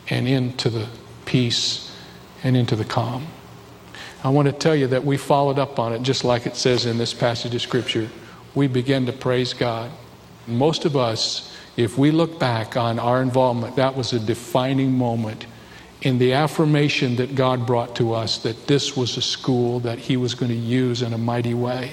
and 0.08 0.26
into 0.26 0.70
the 0.70 0.88
peace 1.26 1.94
and 2.42 2.56
into 2.56 2.74
the 2.74 2.86
calm. 2.86 3.26
I 4.24 4.30
want 4.30 4.46
to 4.46 4.52
tell 4.52 4.74
you 4.74 4.86
that 4.86 5.04
we 5.04 5.18
followed 5.18 5.58
up 5.58 5.78
on 5.78 5.92
it 5.92 6.00
just 6.00 6.24
like 6.24 6.46
it 6.46 6.56
says 6.56 6.86
in 6.86 6.96
this 6.96 7.12
passage 7.12 7.54
of 7.54 7.60
Scripture. 7.60 8.08
We 8.54 8.68
began 8.68 9.04
to 9.04 9.12
praise 9.12 9.52
God. 9.52 9.90
Most 10.46 10.86
of 10.86 10.96
us, 10.96 11.54
if 11.76 11.98
we 11.98 12.10
look 12.10 12.38
back 12.38 12.74
on 12.74 12.98
our 12.98 13.20
involvement, 13.20 13.76
that 13.76 13.94
was 13.94 14.14
a 14.14 14.18
defining 14.18 14.92
moment 14.92 15.44
in 16.00 16.16
the 16.16 16.32
affirmation 16.32 17.16
that 17.16 17.34
God 17.34 17.66
brought 17.66 17.96
to 17.96 18.14
us 18.14 18.38
that 18.38 18.66
this 18.66 18.96
was 18.96 19.14
a 19.18 19.22
school 19.22 19.80
that 19.80 19.98
He 19.98 20.16
was 20.16 20.34
going 20.34 20.50
to 20.50 20.56
use 20.56 21.02
in 21.02 21.12
a 21.12 21.18
mighty 21.18 21.54
way. 21.54 21.90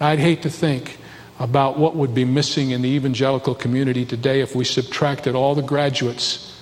I'd 0.00 0.20
hate 0.20 0.40
to 0.42 0.50
think 0.50 0.96
about 1.38 1.78
what 1.78 1.94
would 1.94 2.14
be 2.14 2.24
missing 2.24 2.70
in 2.70 2.80
the 2.80 2.88
evangelical 2.88 3.54
community 3.54 4.06
today 4.06 4.40
if 4.40 4.54
we 4.54 4.64
subtracted 4.64 5.34
all 5.34 5.54
the 5.54 5.62
graduates 5.62 6.54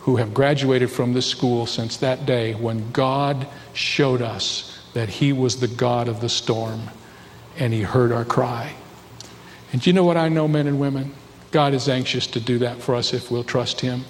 who 0.00 0.16
have 0.16 0.32
graduated 0.32 0.90
from 0.90 1.12
this 1.12 1.26
school 1.26 1.66
since 1.66 1.96
that 1.98 2.26
day 2.26 2.54
when 2.54 2.90
God 2.90 3.46
showed 3.72 4.22
us 4.22 4.78
that 4.94 5.08
He 5.08 5.32
was 5.32 5.60
the 5.60 5.68
God 5.68 6.08
of 6.08 6.20
the 6.20 6.28
storm 6.28 6.82
and 7.58 7.72
He 7.72 7.82
heard 7.82 8.12
our 8.12 8.24
cry. 8.24 8.74
And 9.72 9.86
you 9.86 9.92
know 9.92 10.04
what 10.04 10.16
I 10.16 10.28
know, 10.28 10.48
men 10.48 10.66
and 10.66 10.80
women? 10.80 11.14
God 11.50 11.74
is 11.74 11.88
anxious 11.88 12.26
to 12.28 12.40
do 12.40 12.58
that 12.58 12.80
for 12.80 12.94
us 12.94 13.12
if 13.12 13.30
we'll 13.30 13.44
trust 13.44 13.80
Him. 13.80 14.04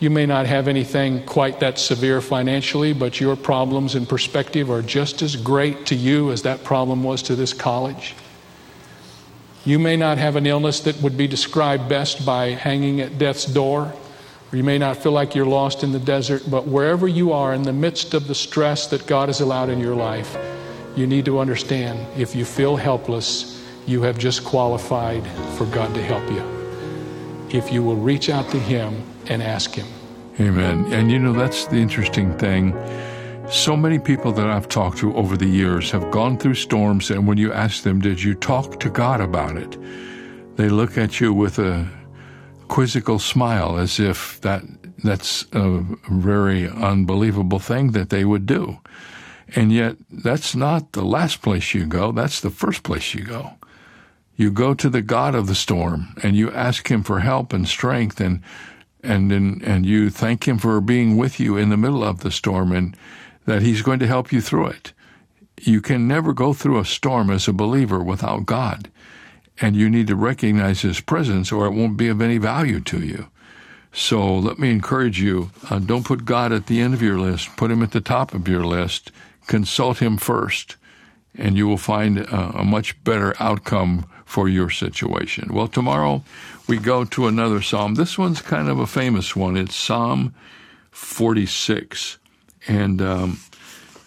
You 0.00 0.10
may 0.10 0.26
not 0.26 0.46
have 0.46 0.68
anything 0.68 1.24
quite 1.26 1.58
that 1.60 1.78
severe 1.78 2.20
financially, 2.20 2.92
but 2.92 3.20
your 3.20 3.34
problems 3.34 3.96
in 3.96 4.06
perspective 4.06 4.70
are 4.70 4.82
just 4.82 5.22
as 5.22 5.34
great 5.34 5.86
to 5.86 5.96
you 5.96 6.30
as 6.30 6.42
that 6.42 6.62
problem 6.62 7.02
was 7.02 7.22
to 7.24 7.34
this 7.34 7.52
college. 7.52 8.14
You 9.64 9.80
may 9.80 9.96
not 9.96 10.18
have 10.18 10.36
an 10.36 10.46
illness 10.46 10.80
that 10.80 11.02
would 11.02 11.16
be 11.16 11.26
described 11.26 11.88
best 11.88 12.24
by 12.24 12.50
hanging 12.50 13.00
at 13.00 13.18
death's 13.18 13.44
door, 13.44 13.82
or 13.82 14.07
you 14.52 14.64
may 14.64 14.78
not 14.78 14.96
feel 14.96 15.12
like 15.12 15.34
you're 15.34 15.46
lost 15.46 15.82
in 15.82 15.92
the 15.92 15.98
desert, 15.98 16.42
but 16.50 16.66
wherever 16.66 17.06
you 17.06 17.32
are 17.32 17.52
in 17.52 17.62
the 17.62 17.72
midst 17.72 18.14
of 18.14 18.26
the 18.26 18.34
stress 18.34 18.86
that 18.86 19.06
God 19.06 19.28
has 19.28 19.40
allowed 19.40 19.68
in 19.68 19.78
your 19.78 19.94
life, 19.94 20.36
you 20.96 21.06
need 21.06 21.26
to 21.26 21.38
understand 21.38 22.06
if 22.18 22.34
you 22.34 22.44
feel 22.44 22.76
helpless, 22.76 23.62
you 23.86 24.02
have 24.02 24.18
just 24.18 24.44
qualified 24.44 25.26
for 25.56 25.66
God 25.66 25.94
to 25.94 26.02
help 26.02 26.28
you. 26.30 26.42
If 27.50 27.72
you 27.72 27.82
will 27.82 27.96
reach 27.96 28.30
out 28.30 28.50
to 28.50 28.58
Him 28.58 29.02
and 29.26 29.42
ask 29.42 29.74
Him. 29.74 29.86
Amen. 30.40 30.90
And 30.92 31.10
you 31.10 31.18
know, 31.18 31.32
that's 31.32 31.66
the 31.66 31.76
interesting 31.76 32.36
thing. 32.38 32.74
So 33.50 33.76
many 33.76 33.98
people 33.98 34.32
that 34.32 34.46
I've 34.46 34.68
talked 34.68 34.98
to 34.98 35.14
over 35.14 35.36
the 35.36 35.46
years 35.46 35.90
have 35.90 36.10
gone 36.10 36.38
through 36.38 36.54
storms, 36.54 37.10
and 37.10 37.26
when 37.26 37.38
you 37.38 37.52
ask 37.52 37.82
them, 37.82 38.00
Did 38.00 38.22
you 38.22 38.34
talk 38.34 38.80
to 38.80 38.90
God 38.90 39.20
about 39.20 39.56
it? 39.56 39.76
They 40.56 40.68
look 40.68 40.98
at 40.98 41.20
you 41.20 41.32
with 41.32 41.58
a 41.58 41.88
quizzical 42.68 43.18
smile 43.18 43.78
as 43.78 43.98
if 43.98 44.40
that 44.42 44.62
that's 45.04 45.46
a 45.52 45.84
very 46.10 46.68
unbelievable 46.68 47.58
thing 47.58 47.92
that 47.92 48.10
they 48.10 48.24
would 48.24 48.46
do. 48.46 48.78
And 49.54 49.72
yet, 49.72 49.96
that's 50.10 50.54
not 50.54 50.92
the 50.92 51.04
last 51.04 51.40
place 51.40 51.72
you 51.72 51.86
go, 51.86 52.12
that's 52.12 52.40
the 52.40 52.50
first 52.50 52.82
place 52.82 53.14
you 53.14 53.24
go. 53.24 53.52
You 54.36 54.50
go 54.50 54.74
to 54.74 54.90
the 54.90 55.02
God 55.02 55.34
of 55.34 55.46
the 55.46 55.54
storm 55.54 56.14
and 56.22 56.36
you 56.36 56.50
ask 56.52 56.90
Him 56.90 57.02
for 57.02 57.20
help 57.20 57.52
and 57.52 57.66
strength 57.66 58.20
and 58.20 58.42
and 59.02 59.32
and, 59.32 59.62
and 59.62 59.86
you 59.86 60.10
thank 60.10 60.46
him 60.46 60.58
for 60.58 60.80
being 60.80 61.16
with 61.16 61.38
you 61.38 61.56
in 61.56 61.68
the 61.68 61.76
middle 61.76 62.04
of 62.04 62.20
the 62.20 62.30
storm 62.30 62.72
and 62.72 62.96
that 63.46 63.62
he's 63.62 63.82
going 63.82 63.98
to 64.00 64.06
help 64.06 64.32
you 64.32 64.40
through 64.40 64.66
it. 64.66 64.92
You 65.60 65.80
can 65.80 66.06
never 66.06 66.32
go 66.32 66.52
through 66.52 66.78
a 66.78 66.84
storm 66.84 67.30
as 67.30 67.48
a 67.48 67.52
believer 67.52 68.02
without 68.02 68.46
God. 68.46 68.90
And 69.60 69.74
you 69.74 69.90
need 69.90 70.06
to 70.06 70.16
recognize 70.16 70.82
his 70.82 71.00
presence 71.00 71.50
or 71.50 71.66
it 71.66 71.72
won't 71.72 71.96
be 71.96 72.08
of 72.08 72.20
any 72.20 72.38
value 72.38 72.80
to 72.80 73.00
you. 73.00 73.28
So 73.92 74.36
let 74.36 74.58
me 74.58 74.70
encourage 74.70 75.20
you 75.20 75.50
uh, 75.70 75.78
don't 75.78 76.04
put 76.04 76.24
God 76.24 76.52
at 76.52 76.66
the 76.66 76.80
end 76.80 76.94
of 76.94 77.02
your 77.02 77.18
list, 77.18 77.56
put 77.56 77.70
him 77.70 77.82
at 77.82 77.92
the 77.92 78.00
top 78.00 78.34
of 78.34 78.46
your 78.46 78.64
list. 78.64 79.10
Consult 79.46 79.98
him 79.98 80.18
first, 80.18 80.76
and 81.34 81.56
you 81.56 81.66
will 81.66 81.78
find 81.78 82.18
a, 82.18 82.58
a 82.58 82.64
much 82.64 83.02
better 83.02 83.34
outcome 83.40 84.06
for 84.26 84.46
your 84.46 84.68
situation. 84.68 85.54
Well, 85.54 85.68
tomorrow 85.68 86.22
we 86.68 86.76
go 86.76 87.04
to 87.06 87.26
another 87.26 87.62
psalm. 87.62 87.94
This 87.94 88.18
one's 88.18 88.42
kind 88.42 88.68
of 88.68 88.78
a 88.78 88.86
famous 88.86 89.34
one. 89.34 89.56
It's 89.56 89.74
Psalm 89.74 90.34
46. 90.90 92.18
And 92.66 93.00
um, 93.00 93.40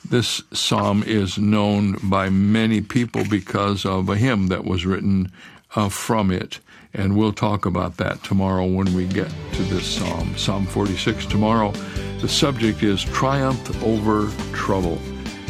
this 0.10 0.42
psalm 0.52 1.04
is 1.04 1.38
known 1.38 1.98
by 2.04 2.30
many 2.30 2.82
people 2.82 3.24
because 3.30 3.86
of 3.86 4.10
a 4.10 4.16
hymn 4.16 4.48
that 4.48 4.66
was 4.66 4.86
written 4.86 5.32
uh, 5.76 5.90
from 5.90 6.32
it. 6.32 6.60
And 6.94 7.16
we'll 7.16 7.34
talk 7.34 7.66
about 7.66 7.98
that 7.98 8.22
tomorrow 8.24 8.66
when 8.66 8.94
we 8.94 9.08
get 9.08 9.32
to 9.54 9.64
this 9.64 9.86
psalm, 9.86 10.38
Psalm 10.38 10.66
46. 10.66 11.26
Tomorrow, 11.26 11.72
the 12.20 12.28
subject 12.28 12.84
is 12.84 13.04
Triumph 13.04 13.84
over 13.84 14.30
Trouble. 14.54 15.00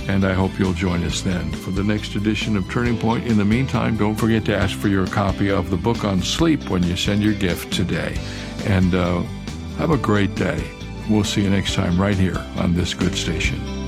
And 0.07 0.25
I 0.25 0.33
hope 0.33 0.57
you'll 0.59 0.73
join 0.73 1.03
us 1.03 1.21
then 1.21 1.51
for 1.51 1.71
the 1.71 1.83
next 1.83 2.15
edition 2.15 2.57
of 2.57 2.69
Turning 2.69 2.97
Point. 2.97 3.25
In 3.27 3.37
the 3.37 3.45
meantime, 3.45 3.97
don't 3.97 4.15
forget 4.15 4.45
to 4.45 4.55
ask 4.55 4.77
for 4.77 4.87
your 4.87 5.07
copy 5.07 5.49
of 5.49 5.69
the 5.69 5.77
book 5.77 6.03
on 6.03 6.21
sleep 6.21 6.69
when 6.69 6.83
you 6.83 6.95
send 6.95 7.23
your 7.23 7.33
gift 7.33 7.73
today. 7.73 8.17
And 8.65 8.93
uh, 8.93 9.21
have 9.77 9.91
a 9.91 9.97
great 9.97 10.35
day. 10.35 10.63
We'll 11.09 11.23
see 11.23 11.41
you 11.41 11.49
next 11.49 11.73
time 11.73 11.99
right 11.99 12.17
here 12.17 12.37
on 12.57 12.75
this 12.75 12.93
good 12.93 13.15
station. 13.15 13.80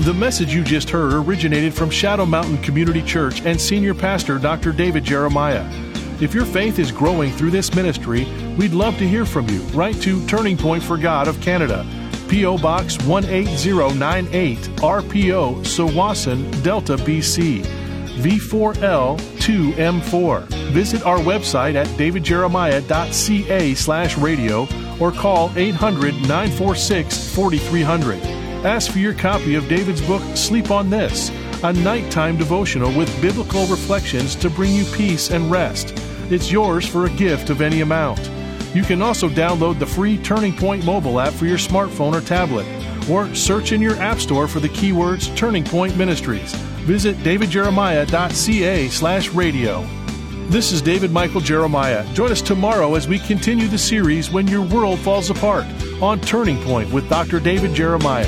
The 0.00 0.14
message 0.14 0.54
you 0.54 0.64
just 0.64 0.88
heard 0.88 1.12
originated 1.12 1.74
from 1.74 1.90
Shadow 1.90 2.24
Mountain 2.24 2.62
Community 2.62 3.02
Church 3.02 3.42
and 3.42 3.60
Senior 3.60 3.92
Pastor 3.92 4.38
Dr. 4.38 4.72
David 4.72 5.04
Jeremiah. 5.04 5.62
If 6.22 6.32
your 6.32 6.46
faith 6.46 6.78
is 6.78 6.90
growing 6.90 7.30
through 7.32 7.50
this 7.50 7.74
ministry, 7.74 8.24
we'd 8.56 8.72
love 8.72 8.96
to 8.96 9.06
hear 9.06 9.26
from 9.26 9.46
you. 9.50 9.60
Write 9.74 10.00
to 10.00 10.26
Turning 10.26 10.56
Point 10.56 10.82
for 10.82 10.96
God 10.96 11.28
of 11.28 11.38
Canada, 11.42 11.86
P.O. 12.28 12.56
Box 12.56 12.96
18098, 13.06 14.58
RPO, 14.58 15.64
Tsawwassen, 15.64 16.62
Delta, 16.62 16.96
BC, 16.96 17.62
V4L2M4. 18.22 20.46
Visit 20.72 21.04
our 21.04 21.18
website 21.18 21.74
at 21.74 21.88
davidjeremiah.ca 21.88 23.74
slash 23.74 24.16
radio 24.16 24.66
or 24.98 25.12
call 25.12 25.52
800 25.56 26.14
946 26.22 27.34
4300. 27.34 28.39
Ask 28.64 28.92
for 28.92 28.98
your 28.98 29.14
copy 29.14 29.54
of 29.54 29.68
David's 29.68 30.02
book, 30.02 30.22
Sleep 30.36 30.70
on 30.70 30.90
This, 30.90 31.30
a 31.62 31.72
nighttime 31.72 32.36
devotional 32.36 32.92
with 32.92 33.22
biblical 33.22 33.66
reflections 33.66 34.34
to 34.36 34.50
bring 34.50 34.74
you 34.74 34.84
peace 34.92 35.30
and 35.30 35.50
rest. 35.50 35.94
It's 36.30 36.52
yours 36.52 36.86
for 36.86 37.06
a 37.06 37.10
gift 37.10 37.48
of 37.48 37.62
any 37.62 37.80
amount. 37.80 38.20
You 38.74 38.82
can 38.82 39.00
also 39.00 39.30
download 39.30 39.78
the 39.78 39.86
free 39.86 40.18
Turning 40.18 40.54
Point 40.54 40.84
mobile 40.84 41.18
app 41.18 41.32
for 41.32 41.46
your 41.46 41.56
smartphone 41.56 42.14
or 42.14 42.20
tablet, 42.20 42.66
or 43.08 43.34
search 43.34 43.72
in 43.72 43.80
your 43.80 43.96
app 43.96 44.18
store 44.18 44.46
for 44.46 44.60
the 44.60 44.68
keywords 44.68 45.34
Turning 45.34 45.64
Point 45.64 45.96
Ministries. 45.96 46.52
Visit 46.84 47.16
davidjeremiah.ca 47.18 48.88
slash 48.88 49.30
radio. 49.30 49.99
This 50.50 50.72
is 50.72 50.82
David 50.82 51.12
Michael 51.12 51.40
Jeremiah. 51.40 52.04
Join 52.12 52.32
us 52.32 52.42
tomorrow 52.42 52.96
as 52.96 53.06
we 53.06 53.20
continue 53.20 53.68
the 53.68 53.78
series 53.78 54.32
When 54.32 54.48
Your 54.48 54.62
World 54.62 54.98
Falls 54.98 55.30
Apart 55.30 55.64
on 56.02 56.18
Turning 56.18 56.60
Point 56.64 56.92
with 56.92 57.08
Dr. 57.08 57.38
David 57.38 57.72
Jeremiah. 57.72 58.26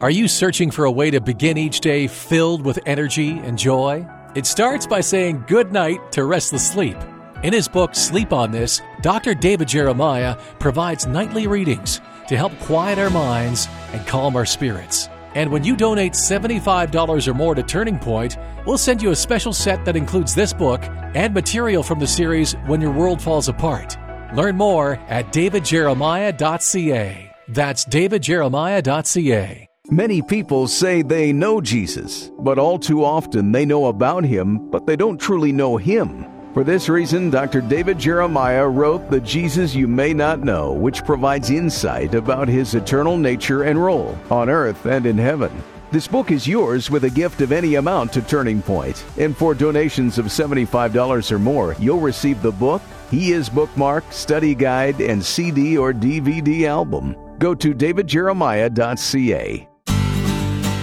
Are 0.00 0.10
you 0.10 0.26
searching 0.26 0.72
for 0.72 0.84
a 0.84 0.90
way 0.90 1.12
to 1.12 1.20
begin 1.20 1.58
each 1.58 1.78
day 1.78 2.08
filled 2.08 2.66
with 2.66 2.80
energy 2.86 3.38
and 3.38 3.56
joy? 3.56 4.04
It 4.34 4.44
starts 4.44 4.84
by 4.84 5.00
saying 5.00 5.44
good 5.46 5.72
night 5.72 6.10
to 6.10 6.24
restless 6.24 6.68
sleep. 6.68 6.96
In 7.44 7.52
his 7.52 7.68
book, 7.68 7.94
Sleep 7.94 8.32
on 8.32 8.50
This, 8.50 8.82
Dr. 9.00 9.32
David 9.32 9.68
Jeremiah 9.68 10.36
provides 10.58 11.06
nightly 11.06 11.46
readings 11.46 12.00
to 12.26 12.36
help 12.36 12.58
quiet 12.58 12.98
our 12.98 13.10
minds 13.10 13.68
and 13.92 14.04
calm 14.08 14.34
our 14.34 14.44
spirits. 14.44 15.08
And 15.34 15.50
when 15.50 15.64
you 15.64 15.76
donate 15.76 16.12
$75 16.12 17.28
or 17.28 17.34
more 17.34 17.54
to 17.54 17.62
Turning 17.62 17.98
Point, 17.98 18.36
we'll 18.66 18.78
send 18.78 19.02
you 19.02 19.10
a 19.10 19.16
special 19.16 19.52
set 19.52 19.84
that 19.84 19.96
includes 19.96 20.34
this 20.34 20.52
book 20.52 20.82
and 21.14 21.34
material 21.34 21.82
from 21.82 21.98
the 21.98 22.06
series 22.06 22.54
When 22.66 22.80
Your 22.80 22.92
World 22.92 23.20
Falls 23.20 23.48
Apart. 23.48 23.96
Learn 24.34 24.56
more 24.56 24.92
at 25.08 25.32
davidjeremiah.ca. 25.32 27.30
That's 27.48 27.84
davidjeremiah.ca. 27.84 29.68
Many 29.90 30.22
people 30.22 30.66
say 30.66 31.02
they 31.02 31.30
know 31.32 31.60
Jesus, 31.60 32.30
but 32.38 32.58
all 32.58 32.78
too 32.78 33.04
often 33.04 33.52
they 33.52 33.66
know 33.66 33.84
about 33.86 34.24
him, 34.24 34.70
but 34.70 34.86
they 34.86 34.96
don't 34.96 35.20
truly 35.20 35.52
know 35.52 35.76
him. 35.76 36.24
For 36.54 36.62
this 36.62 36.88
reason, 36.88 37.30
Dr. 37.30 37.60
David 37.60 37.98
Jeremiah 37.98 38.68
wrote 38.68 39.10
The 39.10 39.20
Jesus 39.20 39.74
You 39.74 39.88
May 39.88 40.14
Not 40.14 40.38
Know, 40.38 40.72
which 40.72 41.04
provides 41.04 41.50
insight 41.50 42.14
about 42.14 42.46
his 42.46 42.76
eternal 42.76 43.18
nature 43.18 43.64
and 43.64 43.76
role 43.76 44.16
on 44.30 44.48
earth 44.48 44.86
and 44.86 45.04
in 45.04 45.18
heaven. 45.18 45.50
This 45.90 46.06
book 46.06 46.30
is 46.30 46.46
yours 46.46 46.92
with 46.92 47.02
a 47.02 47.10
gift 47.10 47.40
of 47.40 47.50
any 47.50 47.74
amount 47.74 48.12
to 48.12 48.22
Turning 48.22 48.62
Point. 48.62 49.04
And 49.18 49.36
for 49.36 49.52
donations 49.52 50.16
of 50.16 50.26
$75 50.26 51.32
or 51.32 51.38
more, 51.40 51.74
you'll 51.80 51.98
receive 51.98 52.40
the 52.40 52.52
book, 52.52 52.82
He 53.10 53.32
Is 53.32 53.48
Bookmark, 53.48 54.04
Study 54.12 54.54
Guide, 54.54 55.00
and 55.00 55.24
CD 55.24 55.76
or 55.76 55.92
DVD 55.92 56.68
album. 56.68 57.16
Go 57.40 57.56
to 57.56 57.74
davidjeremiah.ca. 57.74 59.68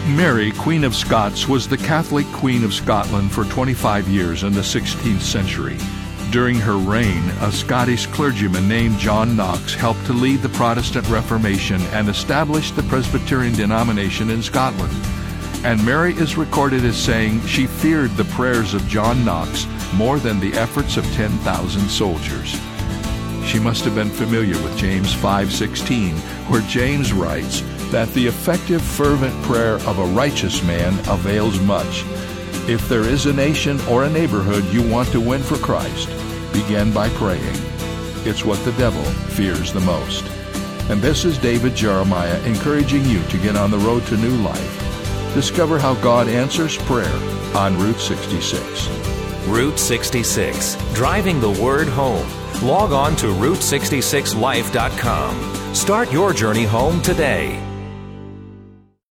Mary, 0.08 0.52
Queen 0.52 0.84
of 0.84 0.96
Scots, 0.96 1.48
was 1.48 1.68
the 1.68 1.78
Catholic 1.78 2.26
Queen 2.34 2.64
of 2.64 2.74
Scotland 2.74 3.32
for 3.32 3.46
25 3.46 4.08
years 4.08 4.44
in 4.44 4.52
the 4.52 4.62
16th 4.62 5.22
century. 5.22 5.78
During 6.32 6.56
her 6.56 6.76
reign, 6.76 7.24
a 7.42 7.52
Scottish 7.52 8.08
clergyman 8.08 8.68
named 8.68 8.98
John 8.98 9.36
Knox 9.36 9.76
helped 9.76 10.04
to 10.08 10.14
lead 10.14 10.42
the 10.42 10.50
Protestant 10.50 11.08
Reformation 11.08 11.80
and 11.94 12.10
establish 12.10 12.72
the 12.72 12.84
Presbyterian 12.84 13.54
denomination 13.54 14.32
in 14.32 14.42
Scotland. 14.42 14.92
And 15.64 15.86
Mary 15.86 16.14
is 16.16 16.36
recorded 16.36 16.84
as 16.84 16.98
saying 16.98 17.46
she 17.46 17.68
feared 17.68 18.12
the 18.18 18.26
prayers 18.26 18.74
of 18.74 18.88
John 18.88 19.24
Knox 19.24 19.68
more 19.94 20.18
than 20.18 20.40
the 20.40 20.54
efforts 20.54 20.98
of 20.98 21.06
10,000 21.14 21.90
soldiers. 21.90 22.60
She 23.46 23.60
must 23.60 23.86
have 23.86 23.94
been 23.94 24.10
familiar 24.10 24.56
with 24.64 24.78
James 24.78 25.14
5:16, 25.14 26.16
where 26.48 26.62
James 26.62 27.14
writes 27.14 27.62
that 27.92 28.12
the 28.14 28.26
effective 28.26 28.82
fervent 28.82 29.36
prayer 29.44 29.76
of 29.88 30.00
a 30.00 30.06
righteous 30.06 30.64
man 30.64 30.98
avails 31.10 31.60
much. 31.60 32.06
If 32.68 32.88
there 32.88 33.04
is 33.04 33.26
a 33.26 33.34
nation 33.34 33.82
or 33.82 34.06
a 34.06 34.10
neighborhood 34.10 34.64
you 34.66 34.82
want 34.90 35.10
to 35.10 35.20
win 35.20 35.44
for 35.44 35.58
Christ, 35.58 36.08
begin 36.54 36.94
by 36.94 37.10
praying. 37.10 37.56
It's 38.24 38.46
what 38.46 38.64
the 38.64 38.72
devil 38.74 39.04
fears 39.04 39.74
the 39.74 39.80
most. 39.82 40.24
And 40.90 41.02
this 41.02 41.26
is 41.26 41.38
David 41.38 41.76
Jeremiah 41.76 42.42
encouraging 42.44 43.04
you 43.06 43.22
to 43.24 43.38
get 43.38 43.56
on 43.56 43.72
the 43.72 43.80
road 43.80 44.06
to 44.08 44.18
new 44.18 44.36
life. 44.38 45.34
Discover 45.34 45.80
how 45.80 45.96
God 45.96 46.28
answers 46.28 46.78
prayer 46.78 47.16
on 47.56 47.78
Route 47.78 48.00
66. 48.00 48.90
Route 49.48 49.80
66, 49.80 50.78
driving 50.94 51.42
the 51.42 51.52
word 51.62 51.88
home. 51.88 52.28
Log 52.62 52.92
on 52.92 53.16
to 53.18 53.28
Route66Life.com. 53.28 55.74
Start 55.74 56.12
your 56.12 56.34
journey 56.34 56.66
home 56.66 57.02
today. 57.02 57.71